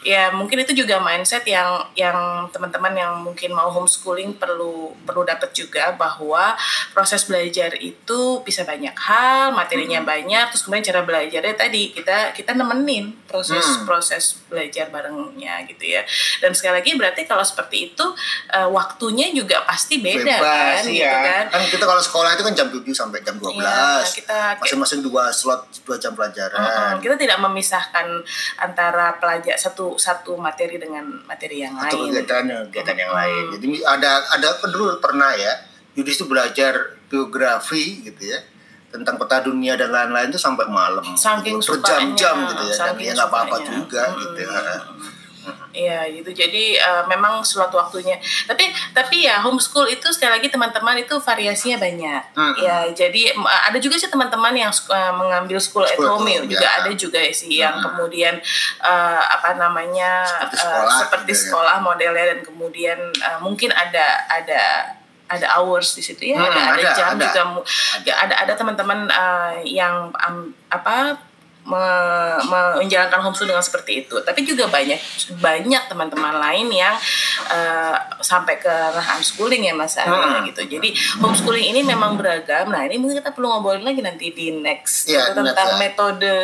ya 0.00 0.22
mungkin 0.30 0.62
itu 0.62 0.72
juga 0.76 1.02
mindset 1.02 1.42
yang 1.44 1.82
yang 1.92 2.14
teman-teman 2.48 2.94
yang 2.94 3.12
mungkin 3.20 3.50
mau 3.50 3.68
homeschooling 3.68 4.38
perlu 4.38 4.94
perlu 5.02 5.26
dapat 5.26 5.50
juga 5.50 5.92
bahwa 5.92 6.54
proses 6.92 7.26
belajar 7.26 7.74
itu 7.76 8.40
bisa 8.40 8.62
banyak 8.62 8.94
hal 8.94 9.50
materinya 9.50 10.00
banyak 10.00 10.48
terus 10.48 10.62
kemudian 10.62 10.86
cara 10.86 11.02
belajarnya 11.02 11.54
tadi 11.54 11.90
kita 11.90 12.30
kita 12.32 12.54
nemenin 12.54 13.16
proses 13.26 13.60
Hmm. 13.60 13.84
proses 13.84 14.40
belajar 14.46 14.88
barengnya 14.88 15.62
gitu 15.66 15.84
ya 15.90 16.02
dan 16.38 16.52
sekali 16.52 16.80
lagi 16.80 16.94
berarti 16.94 17.24
kalau 17.24 17.42
seperti 17.42 17.92
itu 17.92 18.04
eh, 18.50 18.68
waktunya 18.68 19.30
juga 19.30 19.62
pasti 19.64 19.98
beda 19.98 20.36
kan 20.36 20.40
Bebas, 20.40 20.84
gitu 20.86 21.00
iya. 21.00 21.12
kan 21.20 21.44
Kan 21.50 21.62
kita 21.66 21.84
kalau 21.84 21.98
sekolah 21.98 22.30
itu 22.34 22.42
kan 22.42 22.54
jam 22.60 22.68
7 22.68 22.84
sampai 22.92 23.18
jam 23.20 23.34
12. 23.34 23.56
Iya, 23.56 24.04
kita- 24.04 24.60
Masing-masing 24.60 25.00
dua 25.00 25.24
slot, 25.30 25.60
dua 25.80 25.96
jam 25.96 26.12
pelajaran. 26.12 26.60
Mm-mm. 26.60 27.00
kita 27.00 27.16
tidak 27.16 27.40
memisahkan 27.40 28.06
antara 28.56 29.16
pelajar 29.16 29.56
satu 29.56 29.96
satu 29.96 30.36
materi 30.36 30.76
dengan 30.76 31.02
materi 31.24 31.60
yang 31.60 31.72
atau 31.74 32.04
lain 32.04 32.12
kegiatan 32.12 32.44
kegiatan 32.68 32.96
yang 32.98 33.10
Hmm. 33.10 33.18
lain. 33.18 33.44
Jadi 33.50 33.66
ada 33.82 34.10
ada 34.28 34.48
dulu 34.62 34.98
pernah 34.98 35.32
ya, 35.32 35.52
Yudis 35.92 36.14
itu 36.14 36.26
belajar 36.26 36.72
geografi 37.08 38.04
gitu 38.04 38.22
ya 38.26 38.38
tentang 38.86 39.16
peta 39.16 39.40
dunia 39.40 39.74
dan 39.74 39.88
lain-lain 39.88 40.28
itu 40.28 40.36
sampai 40.36 40.66
malam 40.66 41.02
Saking 41.14 41.58
berjam-jam 41.58 42.34
sukanya, 42.36 42.50
gitu 42.50 42.62
ya 42.64 42.74
dan 42.76 42.78
saking 42.90 43.06
ya 43.06 43.12
nggak 43.14 43.28
apa-apa 43.28 43.56
juga 43.64 44.02
Mm-mm. 44.04 44.20
gitu 44.20 44.40
ya. 44.44 44.60
Iya 45.70 46.02
gitu. 46.10 46.30
Jadi 46.30 46.74
eh, 46.74 47.02
memang 47.06 47.40
suatu 47.42 47.76
waktunya. 47.76 48.18
Tapi 48.44 48.64
tapi 48.90 49.22
ya 49.22 49.38
homeschool 49.38 49.86
itu 49.86 50.02
sekali 50.10 50.36
lagi 50.36 50.48
teman-teman 50.48 50.98
itu 50.98 51.14
variasinya 51.16 51.78
banyak. 51.78 52.22
Mm-mm. 52.34 52.54
Ya 52.58 52.90
jadi 52.90 53.32
em, 53.32 53.44
ada 53.46 53.78
juga 53.78 53.94
sih 53.94 54.06
teman-teman 54.06 54.50
yang 54.52 54.70
eh, 54.70 55.12
mengambil 55.14 55.56
school, 55.56 55.82
at 55.82 55.94
School 55.94 56.06
at 56.06 56.10
home 56.10 56.26
ya. 56.26 56.38
home, 56.42 56.48
juga 56.48 56.66
ya. 56.66 56.70
ada 56.82 56.90
juga 56.92 57.18
sih 57.30 57.50
yang 57.54 57.78
kemudian 57.78 58.34
eh, 58.80 59.20
apa 59.22 59.54
namanya 59.54 60.26
Seperti 60.26 60.54
eh, 60.54 60.60
sekolah 60.60 60.94
seperti 60.98 61.22
gitu 61.24 61.32
ya. 61.32 61.42
sekolah 61.46 61.76
modelnya 61.80 62.24
dan 62.34 62.40
kemudian 62.40 62.98
eh, 63.10 63.38
mungkin 63.38 63.70
ada 63.70 64.26
ada 64.26 64.62
ada 65.30 65.46
hours 65.54 65.94
di 65.94 66.02
situ 66.02 66.26
ya, 66.26 66.34
Hmm, 66.34 66.50
ada, 66.50 66.74
ada 66.74 66.82
ada, 66.82 66.90
jam 66.90 67.06
ada. 67.14 67.22
juga 67.22 67.42
ya, 68.02 68.14
ada 68.18 68.34
ada 68.36 68.52
teman-teman 68.52 69.06
eh, 69.06 69.52
yang 69.70 70.10
am- 70.18 70.50
apa 70.66 71.14
me- 71.70 72.42
menjalankan 72.76 73.20
homeschool 73.20 73.46
dengan 73.46 73.62
seperti 73.62 74.02
itu. 74.02 74.18
Tapi 74.18 74.42
juga 74.42 74.66
banyak 74.66 74.98
banyak 75.36 75.82
teman-teman 75.86 76.34
lain 76.36 76.66
yang 76.68 76.94
eh, 77.48 77.94
sampai 78.20 78.58
ke 78.58 78.66
ranah 78.66 79.16
unschooling 79.16 79.64
ya 79.64 79.72
Mas 79.72 79.94
Arya 79.94 80.10
Hmm. 80.10 80.42
gitu. 80.44 80.66
Jadi 80.68 80.90
homeschooling 81.16 81.70
ini 81.70 81.80
memang 81.82 82.14
beragam. 82.14 82.68
Nah, 82.68 82.82
ini 82.82 82.98
mungkin 82.98 83.18
kita 83.18 83.30
perlu 83.30 83.48
ngobrolin 83.48 83.82
lagi 83.82 84.00
nanti 84.00 84.30
di 84.30 84.50
next 84.52 85.06
itu 85.06 85.14
tentang 85.14 85.54
ya. 85.70 85.78
metode 85.78 86.34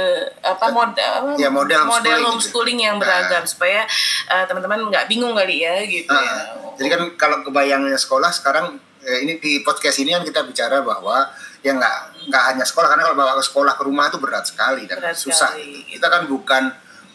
apa 0.40 0.66
model 0.70 1.34
Ya, 1.36 1.50
model 1.50 1.82
homeschooling 1.82 2.14
gitu. 2.14 2.28
homeschooling 2.30 2.78
yang 2.80 2.96
beragam 2.96 3.42
supaya 3.42 3.82
eh, 4.26 4.44
teman-teman 4.46 4.86
nggak 4.86 5.06
bingung 5.06 5.34
kali 5.34 5.60
ya 5.60 5.82
gitu 5.82 6.08
Ah, 6.08 6.22
ya. 6.22 6.34
Jadi 6.76 6.88
kan 6.88 7.00
kalau 7.16 7.40
kebayangnya 7.42 7.96
sekolah 7.96 8.30
sekarang 8.30 8.76
eh, 9.00 9.22
ini 9.22 9.36
di 9.36 9.60
podcast 9.60 9.96
ini 9.98 10.10
kan 10.10 10.22
kita 10.22 10.44
bicara 10.44 10.80
bahwa 10.80 11.24
ya 11.66 11.72
nggak 11.74 11.96
nggak 12.30 12.42
hanya 12.54 12.62
sekolah 12.62 12.86
karena 12.94 13.02
kalau 13.10 13.18
bawa 13.18 13.32
ke 13.34 13.44
sekolah 13.50 13.74
ke 13.74 13.82
rumah 13.82 14.06
itu 14.06 14.18
berat 14.22 14.46
sekali 14.46 14.86
dan 14.86 15.02
Berat 15.02 15.18
susah. 15.18 15.50
sekali, 15.50 15.82
gitu. 15.82 15.98
Kita 15.98 16.06
kan 16.06 16.22
bukan 16.30 16.64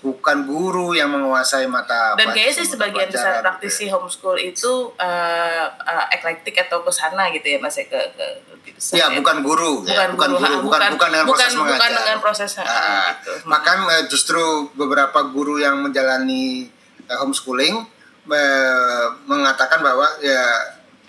bukan 0.02 0.38
guru 0.50 0.98
yang 0.98 1.14
menguasai 1.14 1.70
mata 1.70 2.18
dan 2.18 2.34
kayaknya 2.34 2.54
sih 2.58 2.74
sebagian 2.74 3.06
besar 3.06 3.38
pelajaran 3.38 3.44
praktisi 3.46 3.86
gitu 3.86 3.94
homeschool 3.94 4.34
itu 4.34 4.90
uh, 4.98 5.66
uh, 5.78 6.06
eklektik 6.10 6.58
atau 6.58 6.82
ke 6.82 6.90
sana 6.90 7.30
gitu 7.30 7.46
ya 7.46 7.62
mas 7.62 7.78
ya 7.78 7.86
ke, 7.86 8.02
ke 8.18 8.26
lebih 8.50 8.72
besar 8.82 8.98
ya. 8.98 9.06
Ya, 9.06 9.08
bukan 9.22 9.38
guru, 9.46 9.86
ya. 9.86 10.10
bukan 10.10 10.42
guru, 10.42 10.56
bukan, 10.66 10.82
ha, 10.82 10.90
bukan, 10.90 10.98
bukan 10.98 11.10
dengan 11.14 11.26
bukan, 11.30 11.38
proses 11.38 11.54
bukan 11.54 11.70
mengajar. 11.78 11.98
dengan 12.02 12.18
proses 12.18 12.52
ha, 12.58 12.64
Ah, 12.66 13.08
gitu. 13.14 13.32
Bahkan 13.46 13.78
eh, 13.94 14.04
justru 14.10 14.44
beberapa 14.74 15.20
guru 15.30 15.62
yang 15.62 15.86
menjalani 15.86 16.66
eh, 17.06 17.18
homeschooling 17.22 17.86
eh, 18.26 19.06
mengatakan 19.30 19.86
bahwa 19.86 20.10
ya 20.26 20.42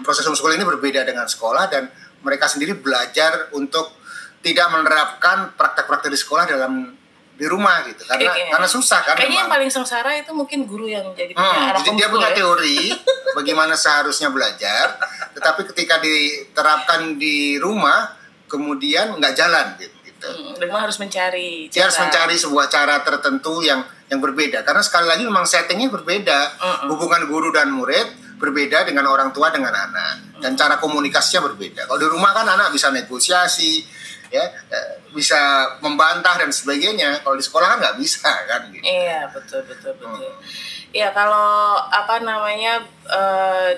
proses 0.05 0.29
homeschooling 0.29 0.61
ini 0.61 0.69
berbeda 0.69 1.01
dengan 1.09 1.25
sekolah 1.25 1.65
dan 1.73 1.89
mereka 2.23 2.47
sendiri 2.47 2.75
belajar 2.75 3.51
untuk 3.53 3.93
tidak 4.39 4.67
menerapkan 4.69 5.53
praktek-praktek 5.53 6.09
di 6.09 6.19
sekolah 6.19 6.45
dalam 6.45 6.95
di 7.33 7.45
rumah 7.45 7.83
gitu 7.83 8.03
karena 8.05 8.29
Kayaknya- 8.29 8.51
karena 8.51 8.69
susah 8.69 9.01
kan 9.01 9.15
Kayaknya 9.15 9.39
yang 9.41 9.51
paling 9.51 9.71
sengsara 9.71 10.11
itu 10.15 10.31
mungkin 10.31 10.63
guru 10.63 10.87
yang 10.87 11.11
jadi 11.13 11.33
punya 11.33 11.43
Hmm, 11.43 11.75
jadi 11.77 11.91
dia 11.97 12.09
punya 12.09 12.29
ya. 12.29 12.37
teori 12.37 12.79
bagaimana 13.39 13.75
seharusnya 13.75 14.29
belajar, 14.29 15.01
tetapi 15.33 15.65
ketika 15.67 15.97
diterapkan 15.99 17.17
di 17.17 17.57
rumah 17.57 18.15
kemudian 18.47 19.17
nggak 19.17 19.33
jalan 19.33 19.67
gitu. 19.77 19.97
gitu. 20.05 20.29
Hmm, 20.29 20.55
memang 20.61 20.85
harus 20.85 20.99
mencari 20.99 21.67
Dia 21.67 21.89
harus 21.89 21.97
cara. 21.97 22.05
mencari 22.07 22.35
sebuah 22.37 22.67
cara 22.69 23.01
tertentu 23.01 23.59
yang 23.61 23.81
yang 24.07 24.21
berbeda 24.21 24.61
karena 24.61 24.79
sekali 24.81 25.09
lagi 25.09 25.25
memang 25.25 25.43
settingnya 25.43 25.89
berbeda. 25.89 26.39
Mm-mm. 26.53 26.89
Hubungan 26.93 27.23
guru 27.25 27.49
dan 27.49 27.73
murid 27.73 28.07
berbeda 28.43 28.83
dengan 28.83 29.07
orang 29.07 29.31
tua 29.31 29.55
dengan 29.55 29.71
anak 29.71 30.43
dan 30.43 30.59
cara 30.59 30.83
komunikasinya 30.83 31.47
berbeda. 31.47 31.87
Kalau 31.87 32.01
di 32.03 32.09
rumah 32.11 32.35
kan 32.35 32.43
anak 32.43 32.75
bisa 32.75 32.91
negosiasi, 32.91 33.87
ya 34.35 34.43
eh, 34.67 35.07
bisa 35.15 35.39
membantah 35.79 36.43
dan 36.43 36.51
sebagainya. 36.51 37.23
Kalau 37.23 37.39
di 37.39 37.45
sekolah 37.47 37.67
kan 37.71 37.79
nggak 37.79 37.97
bisa 38.03 38.27
kan. 38.51 38.67
Gitu. 38.75 38.83
Iya 38.83 39.31
betul 39.31 39.63
betul 39.71 39.95
betul. 39.95 40.27
Hmm. 40.27 40.43
Ya 40.91 41.15
kalau 41.15 41.79
apa 41.87 42.19
namanya 42.19 42.83
eh, 43.07 43.71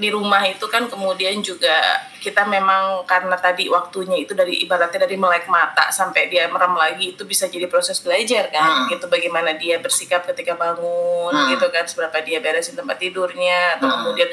di 0.00 0.08
rumah 0.08 0.40
itu 0.48 0.64
kan 0.72 0.88
kemudian 0.88 1.44
juga 1.44 2.08
kita 2.20 2.44
memang 2.44 3.02
karena 3.02 3.32
tadi 3.34 3.66
waktunya 3.66 4.14
itu 4.18 4.32
dari 4.32 4.60
ibaratnya 4.60 5.00
dari 5.00 5.16
melek 5.16 5.48
mata 5.48 5.88
sampai 5.90 6.28
dia 6.28 6.44
merem 6.46 6.72
lagi 6.72 7.12
itu 7.12 7.24
bisa 7.24 7.46
jadi 7.46 7.64
proses 7.64 7.96
belajar 7.98 8.46
kan 8.48 8.84
Hmm. 8.84 8.88
gitu 8.88 9.06
bagaimana 9.06 9.52
dia 9.54 9.76
bersikap 9.76 10.22
ketika 10.24 10.52
bangun 10.52 11.32
Hmm. 11.32 11.48
gitu 11.48 11.66
kan 11.66 11.82
seberapa 11.82 12.20
dia 12.20 12.38
beresin 12.38 12.74
tempat 12.74 12.96
tidurnya 12.96 13.74
atau 13.74 13.88
Hmm. 13.88 13.96
kemudian 14.04 14.28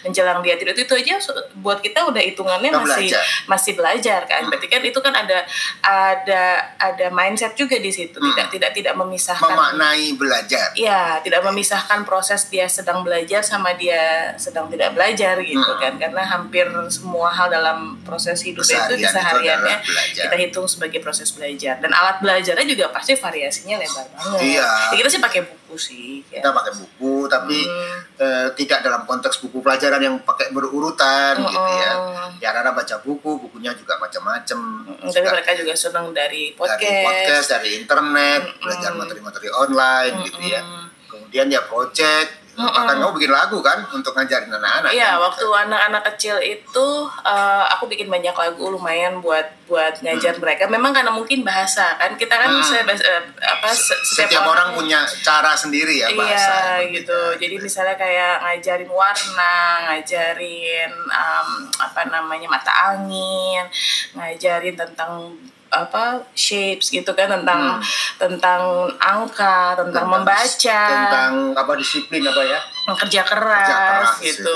menjelang 0.00 0.38
dia 0.40 0.54
tidur 0.54 0.72
itu 0.72 0.94
aja 0.94 1.18
su- 1.18 1.34
buat 1.56 1.78
kita 1.78 2.04
udah 2.04 2.22
hitungannya 2.22 2.70
Kita 2.70 2.78
masih 2.78 2.94
belajar. 3.10 3.22
masih 3.46 3.72
belajar 3.74 4.20
kan 4.24 4.42
berarti 4.46 4.66
kan 4.66 4.80
itu 4.80 4.98
kan 4.98 5.14
ada 5.16 5.38
ada 5.82 6.42
ada 6.78 7.06
mindset 7.10 7.52
juga 7.54 7.74
di 7.76 7.90
situ 7.90 8.14
Hmm. 8.14 8.30
tidak 8.30 8.46
tidak 8.50 8.70
tidak 8.72 8.94
memisahkan 8.94 9.50
Memaknai 9.50 10.14
belajar. 10.14 10.70
Iya, 10.74 11.18
tidak 11.20 11.42
memisahkan 11.42 12.04
proses 12.04 12.46
dia 12.46 12.68
sedang 12.68 13.02
belajar 13.02 13.42
sama 13.42 13.74
dia 13.74 14.30
sedang 14.36 14.68
tidak 14.68 14.92
belajar 14.92 15.40
gitu 15.40 15.58
Hmm. 15.66 15.80
kan. 15.80 15.92
Karena 15.98 16.22
hampir 16.22 16.68
semua 16.88 17.31
hal 17.32 17.48
dalam 17.48 17.78
proses 18.00 18.38
hidup 18.40 18.60
itu 18.60 18.70
Keseharian 18.70 18.94
di 18.94 19.02
itu 19.02 19.10
sehariannya 19.10 19.74
adalah 19.74 19.88
belajar. 19.88 20.22
kita 20.28 20.36
hitung 20.38 20.66
sebagai 20.66 21.00
proses 21.00 21.28
belajar. 21.32 21.74
Dan 21.80 21.90
alat 21.90 22.16
belajarnya 22.20 22.64
juga 22.64 22.86
pasti 22.88 23.12
variasinya 23.12 23.76
lebar 23.76 24.06
banget. 24.06 24.40
Iya. 24.44 24.68
Ya, 24.92 24.94
kita 24.94 25.08
sih 25.08 25.18
pakai 25.18 25.40
buku 25.42 25.74
sih. 25.74 26.08
Ya. 26.28 26.38
Kita 26.38 26.52
pakai 26.52 26.72
buku 26.76 27.14
tapi 27.26 27.58
Hmm. 27.64 27.98
eh, 28.18 28.46
tidak 28.54 28.78
dalam 28.80 29.02
konteks 29.02 29.40
buku 29.40 29.58
pelajaran 29.58 29.98
yang 29.98 30.16
pakai 30.20 30.52
berurutan 30.52 31.34
Mm-mm. 31.34 31.48
gitu 31.48 31.70
ya. 31.74 31.92
Ya 32.38 32.48
anak 32.52 32.76
baca 32.76 32.96
buku, 33.00 33.30
bukunya 33.40 33.72
juga 33.72 33.96
macam-macam. 33.96 34.58
Mm, 34.84 35.08
Tapi 35.08 35.26
mereka 35.26 35.50
juga 35.54 35.72
senang 35.72 36.12
dari 36.12 36.52
podcast. 36.52 36.78
dari 36.78 37.02
podcast, 37.02 37.46
dari 37.50 37.68
internet, 37.76 38.40
Mm-mm. 38.44 38.60
belajar 38.60 38.90
materi-materi 38.92 39.48
online 39.48 40.14
gitu 40.24 40.40
ya. 40.44 40.60
Mm-mm. 40.60 40.84
Kemudian 41.08 41.46
ya 41.48 41.60
project 41.62 42.41
Mm 42.52 42.68
-mm. 42.68 42.74
Bahkan 42.76 42.96
kamu 43.00 43.12
bikin 43.16 43.32
lagu 43.32 43.58
kan 43.64 43.80
untuk 43.96 44.12
ngajarin 44.12 44.52
anak-anak. 44.52 44.92
Iya, 44.92 45.16
kan, 45.16 45.24
waktu 45.24 45.44
gitu. 45.48 45.56
anak-anak 45.56 46.02
kecil 46.12 46.36
itu 46.36 46.86
uh, 47.24 47.64
aku 47.72 47.88
bikin 47.88 48.12
banyak 48.12 48.36
lagu 48.36 48.68
lumayan 48.68 49.24
buat 49.24 49.48
buat 49.64 50.04
ngajar 50.04 50.36
hmm. 50.36 50.42
mereka. 50.44 50.68
Memang 50.68 50.92
karena 50.92 51.08
mungkin 51.08 51.40
bahasa 51.48 51.96
kan 51.96 52.12
kita 52.20 52.36
kan 52.36 52.52
hmm. 52.52 52.60
bahasa, 52.60 53.16
apa 53.40 53.68
setiap, 53.72 54.28
setiap 54.28 54.44
orang, 54.44 54.68
orang 54.68 54.68
punya 54.76 55.00
cara 55.24 55.56
sendiri 55.56 56.04
ya 56.04 56.12
bahasa. 56.12 56.84
Iya 56.84 56.92
gitu. 56.92 57.20
Jadi 57.40 57.56
misalnya 57.56 57.96
kayak 57.96 58.44
ngajarin 58.44 58.92
warna, 58.92 59.56
ngajarin 59.88 60.92
um, 61.08 61.48
apa 61.80 62.00
namanya 62.12 62.52
mata 62.52 62.72
angin, 62.92 63.64
ngajarin 64.12 64.76
tentang 64.76 65.32
apa 65.72 66.20
shapes 66.36 66.92
gitu 66.92 67.16
kan 67.16 67.32
tentang 67.32 67.80
hmm. 67.80 67.82
tentang 68.20 68.92
angka 69.00 69.72
tentang, 69.72 69.88
tentang 69.88 70.06
membaca 70.12 70.82
tentang 70.92 71.32
apa 71.56 71.72
disiplin 71.80 72.20
apa 72.28 72.42
ya 72.44 72.60
kerja 72.82 73.22
keras, 73.22 73.62
kerja 73.62 73.76
keras 73.78 74.12
gitu 74.20 74.54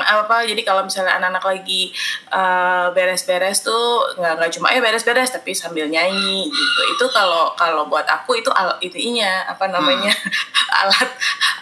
ya. 0.00 0.24
apa 0.24 0.42
jadi 0.48 0.62
kalau 0.64 0.82
misalnya 0.82 1.20
anak-anak 1.20 1.44
lagi 1.44 1.92
uh, 2.32 2.88
beres-beres 2.96 3.62
tuh 3.62 4.16
nggak 4.16 4.32
nggak 4.42 4.50
cuma 4.58 4.72
ya 4.72 4.80
beres-beres 4.80 5.30
tapi 5.30 5.52
sambil 5.52 5.86
nyanyi 5.86 6.48
gitu 6.48 6.80
itu 6.88 7.04
kalau 7.12 7.52
kalau 7.54 7.86
buat 7.86 8.08
aku 8.08 8.40
itu 8.40 8.48
al 8.50 8.80
itunya 8.80 9.44
apa 9.44 9.68
namanya 9.68 10.10
hmm. 10.10 10.72
alat 10.82 11.10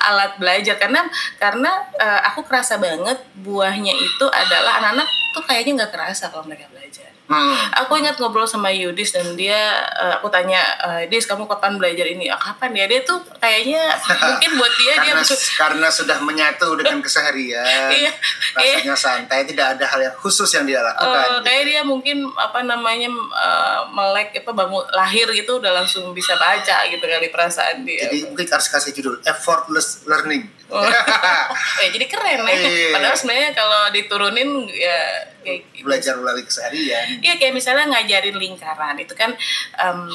alat 0.07 0.33
belajar 0.39 0.79
karena 0.79 1.03
karena 1.37 1.83
uh, 1.99 2.21
aku 2.33 2.47
kerasa 2.47 2.79
banget 2.79 3.19
buahnya 3.43 3.93
itu 3.93 4.27
adalah 4.31 4.81
anak-anak 4.81 5.09
tuh 5.35 5.45
kayaknya 5.45 5.83
nggak 5.83 5.93
kerasa 5.93 6.31
kalau 6.31 6.47
mereka 6.47 6.71
belajar 6.71 7.14
Hmm. 7.25 7.57
Aku 7.81 7.97
ingat 7.97 8.21
ngobrol 8.21 8.45
sama 8.45 8.69
Yudis 8.69 9.17
dan 9.17 9.33
dia, 9.33 9.81
uh, 9.97 10.21
aku 10.21 10.29
tanya, 10.29 10.61
uh, 10.85 11.01
Yudis 11.09 11.25
kamu 11.25 11.49
kapan 11.49 11.81
belajar 11.81 12.05
ini? 12.05 12.29
Ah, 12.29 12.37
kapan 12.37 12.77
ya? 12.77 12.85
Dia 12.85 13.01
tuh 13.01 13.17
kayaknya 13.41 13.81
mungkin 14.29 14.51
buat 14.61 14.73
dia 14.77 14.95
karena, 15.01 15.25
dia 15.25 15.39
karena 15.57 15.89
sudah 15.89 16.21
menyatu 16.21 16.77
dengan 16.77 17.01
keseharian, 17.01 17.65
iya, 17.97 18.13
rasanya 18.53 18.93
iya. 18.93 18.97
santai, 18.97 19.49
tidak 19.49 19.81
ada 19.81 19.89
hal 19.89 20.05
yang 20.05 20.17
khusus 20.21 20.53
yang 20.53 20.69
dia 20.69 20.85
lakukan. 20.85 21.09
Uh, 21.09 21.25
gitu. 21.41 21.49
Kayak 21.49 21.65
dia 21.65 21.81
mungkin 21.81 22.17
apa 22.37 22.61
namanya 22.61 23.09
uh, 23.33 23.89
melek 23.89 24.45
apa 24.45 24.53
bangun 24.53 24.85
lahir 24.93 25.25
gitu 25.33 25.57
udah 25.57 25.73
langsung 25.81 26.13
bisa 26.13 26.37
baca 26.37 26.85
gitu 26.93 27.01
kali 27.01 27.33
perasaan 27.33 27.89
dia. 27.89 28.05
Jadi 28.05 28.29
mungkin 28.29 28.45
harus 28.53 28.69
kasih 28.69 28.93
judul 28.93 29.25
effortless 29.25 30.05
learning. 30.05 30.45
Oh. 30.69 30.85
eh, 31.81 31.89
jadi 31.89 32.05
keren 32.05 32.45
ya. 32.45 32.53
Iya. 32.53 32.93
Padahal 33.01 33.17
sebenarnya 33.17 33.51
kalau 33.57 33.83
diturunin 33.97 34.69
ya 34.69 35.33
kayak 35.45 35.61
gitu. 35.77 35.85
belajar 35.85 36.17
melalui 36.17 36.45
keseharian 36.49 37.21
iya 37.21 37.37
kayak 37.37 37.53
misalnya 37.53 37.93
ngajarin 37.93 38.37
lingkaran 38.41 38.97
itu 38.97 39.15
kan 39.15 39.37
um, 39.85 40.09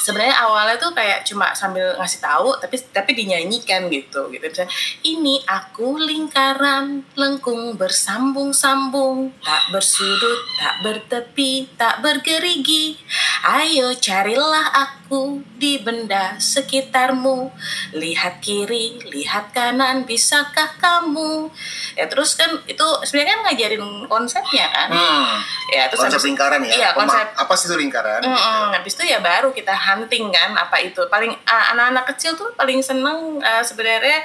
sebenarnya 0.00 0.36
awalnya 0.40 0.76
tuh 0.80 0.96
kayak 0.96 1.22
cuma 1.28 1.52
sambil 1.52 1.92
ngasih 2.00 2.24
tahu 2.24 2.56
tapi 2.56 2.80
tapi 2.90 3.12
dinyanyikan 3.12 3.92
gitu 3.92 4.32
gitu. 4.32 4.44
Misalnya 4.48 4.72
ini 5.04 5.44
aku 5.44 6.00
lingkaran 6.00 7.04
lengkung 7.14 7.76
bersambung-sambung. 7.76 9.36
Tak 9.44 9.62
bersudut 9.70 10.40
tak 10.56 10.80
bertepi 10.80 11.68
tak 11.76 12.00
bergerigi. 12.00 12.96
Ayo 13.44 13.92
carilah 13.96 14.72
aku 14.72 15.44
di 15.60 15.80
benda 15.84 16.40
sekitarmu. 16.40 17.52
Lihat 17.92 18.40
kiri 18.40 18.96
lihat 19.12 19.52
kanan 19.52 20.08
bisakah 20.08 20.80
kamu? 20.80 21.52
Ya 21.94 22.08
terus 22.08 22.40
kan 22.40 22.48
itu 22.64 22.86
sebenarnya 23.04 23.36
kan 23.36 23.40
ngajarin 23.52 23.84
konsepnya 24.08 24.66
kan. 24.72 24.88
Hmm. 24.90 25.38
ya 25.70 25.86
terus 25.86 26.02
konsep 26.02 26.18
habis, 26.18 26.28
lingkaran 26.34 26.60
ya? 26.66 26.72
iya 26.74 26.88
konsep 26.96 27.26
apa 27.36 27.52
sih 27.54 27.66
itu 27.70 27.76
lingkaran? 27.78 28.20
Mm 28.26 28.34
-mm, 28.34 28.64
habis 28.74 28.92
itu 28.98 29.04
ya 29.06 29.18
baru 29.22 29.54
kita 29.54 29.70
hunting 29.94 30.30
kan 30.30 30.54
apa 30.54 30.76
itu. 30.82 31.02
Paling 31.08 31.32
anak-anak 31.46 32.04
uh, 32.04 32.08
kecil 32.14 32.36
tuh 32.36 32.50
paling 32.54 32.78
seneng 32.84 33.40
uh, 33.40 33.62
sebenarnya 33.64 34.20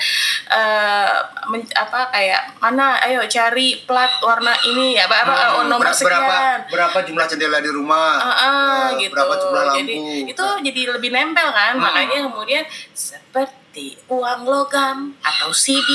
uh, 0.52 1.18
men, 1.50 1.62
apa 1.74 2.12
kayak 2.12 2.58
mana 2.60 3.00
ayo 3.08 3.24
cari 3.26 3.82
plat 3.86 4.10
warna 4.22 4.54
ini 4.68 4.98
ya 4.98 5.08
apa, 5.10 5.16
apa 5.26 5.34
hmm, 5.34 5.56
oh, 5.56 5.64
nomor 5.70 5.90
sekian 5.94 6.12
berapa 6.12 6.38
berapa 6.70 6.98
jumlah 7.08 7.26
jendela 7.30 7.60
di 7.62 7.72
rumah? 7.72 8.10
Uh, 8.20 8.28
uh, 8.28 8.36
uh, 8.36 8.86
gitu. 9.00 9.14
berapa 9.14 9.34
jumlah 9.40 9.64
lampu? 9.70 9.80
jadi 9.82 9.96
itu 10.30 10.46
jadi 10.72 10.82
lebih 10.98 11.10
nempel 11.14 11.48
kan. 11.54 11.78
Hmm. 11.78 11.84
makanya 11.86 12.18
kemudian 12.28 12.64
seperti 12.92 14.00
uang 14.10 14.48
logam 14.48 15.14
atau 15.22 15.50
CD 15.52 15.90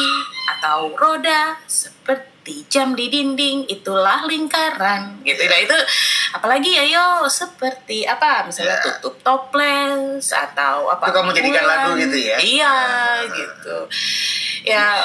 atau 0.59 0.93
roda 0.95 1.57
seperti 1.65 2.30
seperti 2.41 2.73
jam 2.73 2.97
di 2.97 3.13
dinding 3.13 3.69
itulah 3.69 4.25
lingkaran 4.25 5.21
gitu. 5.29 5.45
Nah 5.45 5.61
itu 5.61 5.77
apalagi 6.33 6.73
ayo 6.73 7.29
seperti 7.29 8.09
apa 8.09 8.49
misalnya 8.49 8.81
yeah. 8.81 8.97
tutup 8.97 9.21
toples 9.21 10.33
atau 10.33 10.89
apa 10.89 11.05
itu 11.05 11.15
kamu 11.21 11.31
jadikan 11.37 11.65
lagu 11.69 11.91
gitu 12.01 12.17
ya? 12.17 12.37
Iya 12.41 12.77
gitu. 13.29 13.77
Ya 14.65 14.97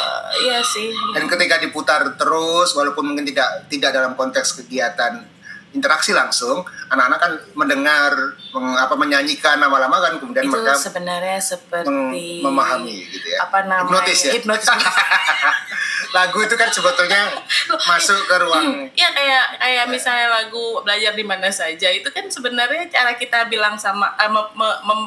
ya 0.47 0.63
sih. 0.63 0.95
Dan 1.11 1.27
ketika 1.27 1.59
diputar 1.59 2.07
terus 2.15 2.71
walaupun 2.71 3.03
mungkin 3.11 3.27
tidak 3.27 3.67
tidak 3.67 3.91
dalam 3.91 4.15
konteks 4.15 4.63
kegiatan 4.63 5.34
interaksi 5.75 6.15
langsung 6.15 6.63
anak-anak 6.87 7.19
kan 7.19 7.31
mendengar 7.59 8.11
meng, 8.55 8.67
apa 8.79 8.95
menyanyikan 8.95 9.59
lama-lama 9.59 9.99
kan 9.99 10.13
kemudian 10.15 10.47
itu 10.47 10.55
mereka 10.55 10.79
sebenarnya 10.79 11.39
seperti 11.43 12.39
memahami 12.39 13.03
gitu 13.11 13.27
ya. 13.27 13.43
apa 13.43 13.67
namanya? 13.67 13.83
Hipnotis 13.91 14.19
ya? 14.23 14.31
Hipnotis. 14.39 14.69
Lagu 16.15 16.37
itu 16.39 16.55
kan 16.55 16.71
sebetulnya 16.71 17.27
masuk 17.91 18.15
ke 18.23 18.35
ruang 18.39 18.87
ya 18.99 19.11
kayak 19.11 19.59
kayak 19.59 19.85
misalnya 19.91 20.31
lagu 20.31 20.79
belajar 20.79 21.11
di 21.11 21.25
mana 21.27 21.51
saja 21.51 21.91
itu 21.91 22.07
kan 22.07 22.31
sebenarnya 22.31 22.87
cara 22.87 23.19
kita 23.19 23.51
bilang 23.51 23.75
sama 23.75 24.15
uh, 24.15 24.31
mem, 24.31 24.47
mem, 24.55 25.01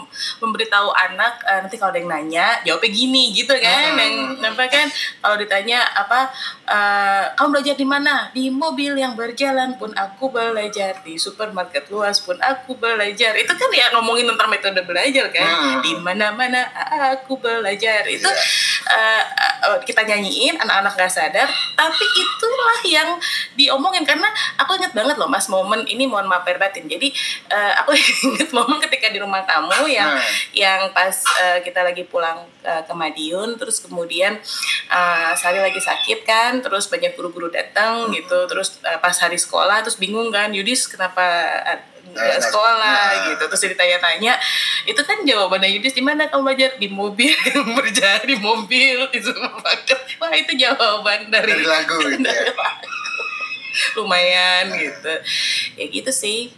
memberitahu 0.44 0.92
anak 0.92 1.40
uh, 1.48 1.64
nanti 1.64 1.80
kalau 1.80 1.96
ada 1.96 2.00
yang 2.04 2.12
nanya 2.12 2.46
jawabnya 2.66 2.90
gini 2.92 3.32
gitu 3.32 3.56
kan? 3.56 3.96
Hmm. 3.96 4.36
yang 4.36 4.52
apa 4.52 4.68
kan 4.68 4.86
kalau 5.24 5.36
ditanya 5.40 5.80
apa 5.96 6.28
uh, 6.68 7.24
kamu 7.40 7.48
belajar 7.56 7.74
di 7.78 7.86
mana? 7.88 8.14
Di 8.36 8.52
mobil 8.52 8.92
yang 9.00 9.16
berjalan 9.16 9.80
pun 9.80 9.94
aku 9.96 10.28
belajar 10.28 10.57
di 11.06 11.14
supermarket 11.14 11.86
luas 11.92 12.18
pun 12.18 12.34
aku 12.42 12.74
belajar 12.74 13.32
itu 13.38 13.52
kan 13.54 13.70
ya 13.70 13.94
ngomongin 13.94 14.26
tentang 14.26 14.50
metode 14.50 14.82
belajar 14.82 15.30
kan 15.30 15.46
hmm. 15.46 15.80
di 15.86 15.92
mana-mana 16.02 16.66
aku 17.14 17.38
belajar 17.38 18.02
itu 18.10 18.26
yeah. 18.26 18.77
Uh, 18.86 19.22
uh, 19.66 19.78
kita 19.82 20.06
nyanyiin 20.06 20.54
anak-anak 20.60 20.92
nggak 20.94 21.12
sadar 21.12 21.48
tapi 21.74 22.04
itulah 22.04 22.80
yang 22.86 23.10
diomongin 23.58 24.06
karena 24.06 24.28
aku 24.60 24.78
inget 24.78 24.94
banget 24.94 25.16
loh 25.18 25.26
mas 25.26 25.50
momen 25.50 25.82
ini 25.90 26.06
mohon 26.06 26.30
maaf 26.30 26.46
batin 26.46 26.86
jadi 26.86 27.08
uh, 27.50 27.72
aku 27.84 27.94
inget 28.32 28.50
momen 28.54 28.78
ketika 28.78 29.10
di 29.10 29.18
rumah 29.18 29.42
kamu 29.44 29.90
yang 29.90 30.10
hmm. 30.14 30.32
yang 30.54 30.80
pas 30.94 31.14
uh, 31.42 31.58
kita 31.62 31.82
lagi 31.82 32.06
pulang 32.06 32.46
uh, 32.64 32.82
ke 32.82 32.92
Madiun 32.94 33.58
terus 33.58 33.82
kemudian 33.82 34.38
uh, 34.90 35.32
Sari 35.34 35.60
lagi 35.60 35.80
sakit 35.80 36.24
kan 36.24 36.58
terus 36.64 36.88
banyak 36.88 37.14
guru-guru 37.14 37.50
datang 37.52 38.08
hmm. 38.08 38.14
gitu 38.14 38.38
terus 38.46 38.78
uh, 38.84 38.98
pas 38.98 39.14
hari 39.18 39.36
sekolah 39.36 39.82
terus 39.84 39.98
bingung 40.00 40.30
kan 40.30 40.50
Yudis 40.54 40.88
kenapa 40.88 41.24
nggak 42.12 42.40
sekolah 42.42 43.00
nah. 43.14 43.26
gitu. 43.32 43.44
Terus 43.48 43.62
ditanya-tanya 43.74 44.34
itu 44.84 45.00
kan 45.04 45.22
jawabannya 45.24 45.68
Yudis 45.78 45.94
di 45.94 46.02
mana 46.04 46.28
kamu 46.28 46.52
belajar? 46.52 46.70
Di 46.76 46.88
mobil. 46.90 47.34
Berjalan 47.78 48.24
di 48.24 48.36
mobil 48.38 48.98
di 49.12 49.18
supermarket. 49.22 49.98
Wah 50.18 50.32
itu 50.34 50.52
jawaban 50.58 51.30
dari, 51.30 51.52
dari 51.52 51.64
lagu 51.64 51.96
gitu 52.02 52.28
ya. 52.28 52.52
lumayan 53.98 54.74
gitu. 54.74 55.12
Ya 55.78 55.84
gitu 55.86 56.10
sih 56.10 56.50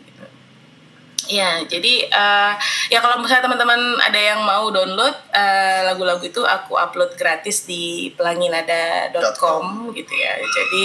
Ya, 1.30 1.62
jadi 1.62 2.10
uh, 2.10 2.52
ya 2.90 2.98
kalau 2.98 3.22
misalnya 3.22 3.46
teman-teman 3.46 3.78
ada 4.02 4.18
yang 4.18 4.42
mau 4.42 4.66
download 4.74 5.14
uh, 5.30 5.80
lagu-lagu 5.86 6.26
itu 6.26 6.42
aku 6.42 6.74
upload 6.74 7.14
gratis 7.14 7.62
di 7.70 8.10
pelanginada.com 8.18 9.94
gitu 9.94 10.10
ya. 10.10 10.34
Jadi 10.42 10.82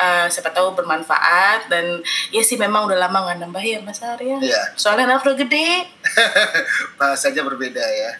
uh, 0.00 0.26
siapa 0.32 0.48
tahu 0.48 0.72
bermanfaat 0.72 1.68
dan 1.68 2.00
ya 2.32 2.40
sih 2.40 2.56
memang 2.56 2.88
udah 2.88 2.96
lama 3.04 3.28
nggak 3.28 3.38
nambah 3.44 3.60
ya 3.60 3.78
Mas 3.84 4.00
Arya. 4.00 4.40
Iya. 4.40 4.72
Soalnya 4.80 5.20
udah 5.20 5.36
gede. 5.36 5.84
Bahasanya 6.98 7.44
berbeda 7.44 7.84
ya. 7.84 8.10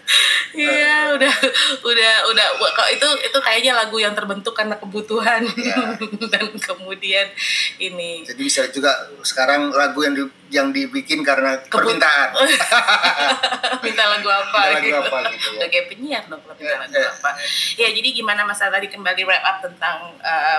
Iya, 0.53 1.17
udah 1.17 1.35
udah 1.81 2.15
udah 2.29 2.47
kok 2.61 2.89
itu 2.93 3.09
itu 3.25 3.39
kayaknya 3.41 3.73
lagu 3.73 3.97
yang 3.97 4.13
terbentuk 4.13 4.53
karena 4.53 4.77
kebutuhan 4.77 5.41
ya. 5.57 5.97
dan 6.33 6.47
kemudian 6.61 7.33
ini. 7.81 8.25
Jadi 8.29 8.41
bisa 8.41 8.69
juga 8.69 8.93
sekarang 9.25 9.73
lagu 9.73 10.05
yang 10.05 10.15
di, 10.15 10.25
yang 10.53 10.69
dibikin 10.69 11.25
karena 11.25 11.57
permintaan. 11.73 12.37
minta 13.85 14.05
lagu 14.13 14.29
apa? 14.29 14.61
Minta 14.61 14.77
lagu 14.77 14.87
gitu. 14.87 15.01
apa 15.01 15.19
gitu 15.33 15.49
ya. 15.57 15.67
kayak 15.73 15.87
penyiar 15.89 16.23
dong 16.29 16.43
minta 16.45 16.61
ya, 16.61 16.77
lagu 16.85 16.95
ya, 17.01 17.09
apa. 17.09 17.31
Ya 17.81 17.89
jadi 17.89 18.09
gimana 18.13 18.45
masalah 18.45 18.77
tadi 18.77 18.93
kembali 18.93 19.23
wrap 19.25 19.45
up 19.45 19.57
tentang 19.65 20.13
uh, 20.21 20.59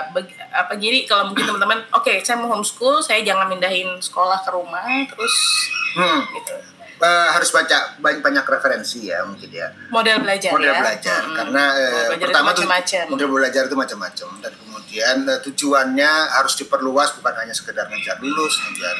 apa 0.50 0.72
jadi 0.74 1.06
kalau 1.06 1.30
mungkin 1.30 1.46
teman-teman 1.46 1.86
oke 1.94 2.02
okay, 2.02 2.18
saya 2.26 2.42
mau 2.42 2.50
homeschool 2.50 2.98
saya 2.98 3.22
jangan 3.22 3.46
mindahin 3.46 3.94
sekolah 4.02 4.42
ke 4.42 4.50
rumah 4.50 4.82
terus 5.06 5.34
hmm. 5.94 6.20
gitu. 6.34 6.73
Uh, 6.94 7.28
harus 7.34 7.50
baca 7.50 7.98
banyak 7.98 8.22
banyak 8.22 8.46
referensi 8.46 9.10
ya 9.10 9.26
mungkin 9.26 9.50
ya 9.50 9.66
model 9.90 10.22
belajar 10.22 10.54
model 10.54 10.72
ya? 10.72 10.78
belajar 10.78 11.20
hmm. 11.26 11.36
karena 11.36 11.64
uh, 11.74 12.06
pertama 12.16 12.48
tuh 12.54 12.64
model 13.10 13.28
belajar 13.34 13.66
itu 13.66 13.76
macam-macam 13.76 14.28
dan 14.38 14.52
kemudian 14.54 15.16
uh, 15.26 15.42
tujuannya 15.42 16.12
harus 16.38 16.54
diperluas 16.54 17.18
bukan 17.18 17.34
hanya 17.34 17.50
sekedar 17.50 17.90
ngejar 17.90 18.22
lulus 18.22 18.62
ngejar 18.62 18.96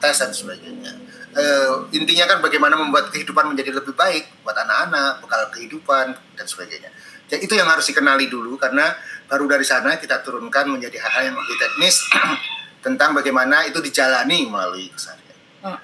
tes 0.00 0.16
dan 0.24 0.32
sebagainya 0.32 0.96
uh, 1.34 1.74
intinya 1.90 2.24
kan 2.30 2.38
bagaimana 2.40 2.74
membuat 2.78 3.10
kehidupan 3.10 3.50
menjadi 3.50 3.74
lebih 3.74 3.94
baik 3.94 4.30
buat 4.46 4.54
anak-anak, 4.54 5.20
bekal 5.22 5.42
kehidupan 5.50 6.14
dan 6.38 6.46
sebagainya. 6.46 6.90
Jadi 7.24 7.40
itu 7.48 7.54
yang 7.56 7.68
harus 7.68 7.88
dikenali 7.88 8.28
dulu 8.28 8.60
karena 8.60 8.94
baru 9.26 9.48
dari 9.48 9.64
sana 9.64 9.96
kita 9.96 10.20
turunkan 10.20 10.68
menjadi 10.68 11.00
hal-hal 11.00 11.32
yang 11.32 11.36
lebih 11.36 11.56
teknis 11.56 12.04
tentang 12.84 13.16
bagaimana 13.16 13.64
itu 13.64 13.80
dijalani 13.80 14.46
melalui 14.46 14.92
keseharian. 14.92 15.38
Hmm. 15.64 15.80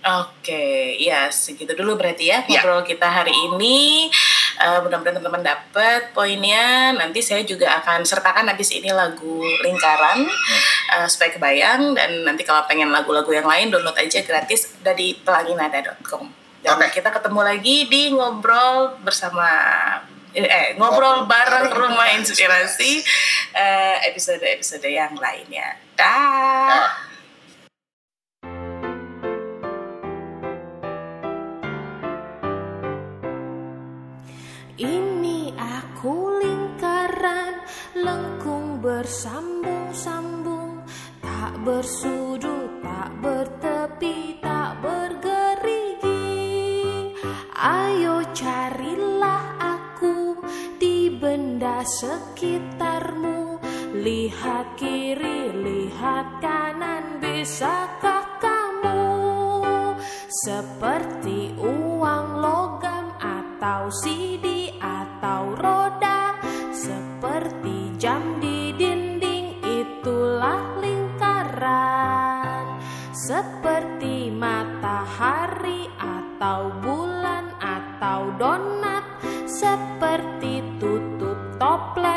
Oke, 0.00 0.48
okay. 0.48 0.80
ya 0.96 1.28
segitu 1.28 1.76
dulu 1.76 2.00
berarti 2.00 2.32
ya, 2.32 2.40
ya. 2.48 2.64
ngobrol 2.64 2.80
kita 2.88 3.04
hari 3.04 3.36
ini. 3.36 4.08
Uh, 4.56 4.80
mudah-mudahan 4.80 5.20
teman-teman 5.20 5.44
dapat 5.44 6.16
poinnya. 6.16 6.96
Nanti 6.96 7.20
saya 7.20 7.44
juga 7.44 7.68
akan 7.84 8.08
sertakan 8.08 8.48
habis 8.48 8.72
ini 8.72 8.88
lagu 8.88 9.44
lingkaran 9.60 10.24
uh, 10.96 11.04
supaya 11.04 11.36
kebayang 11.36 11.92
dan 11.92 12.24
nanti 12.24 12.48
kalau 12.48 12.64
pengen 12.64 12.88
lagu-lagu 12.88 13.28
yang 13.28 13.44
lain 13.44 13.68
download 13.68 13.92
aja 14.00 14.24
gratis 14.24 14.72
dari 14.80 15.20
pelanginada.com. 15.20 16.32
Dan 16.64 16.80
okay. 16.80 17.04
kita 17.04 17.12
ketemu 17.12 17.40
lagi 17.44 17.76
di 17.84 18.16
ngobrol 18.16 18.96
bersama 19.04 19.48
eh 20.32 20.78
ngobrol 20.80 21.28
bareng 21.28 21.76
rumah 21.76 22.08
inspirasi 22.16 23.04
uh, 23.52 23.96
episode-episode 24.08 24.88
yang 24.88 25.12
lainnya. 25.20 25.76
Dah. 25.92 26.88
Ini 26.88 27.09
bersambung-sambung 38.80 40.80
tak 41.20 41.52
bersudut, 41.60 42.80
tak 42.80 43.12
bertepi, 43.20 44.40
tak 44.40 44.80
bergerigi. 44.80 46.40
Ayo 47.60 48.24
carilah 48.32 49.60
aku 49.60 50.40
di 50.80 51.12
benda 51.12 51.84
sekitarmu. 51.84 53.60
Lihat 54.00 54.80
kiri, 54.80 55.52
lihat 55.52 56.40
kanan, 56.40 57.20
bisakah 57.20 58.24
kamu 58.40 59.04
seperti 60.48 61.52
uang 61.60 62.40
logam 62.40 63.12
atau 63.20 63.92
CD? 63.92 64.49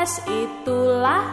Toples 0.04 0.20
itulah 0.28 1.32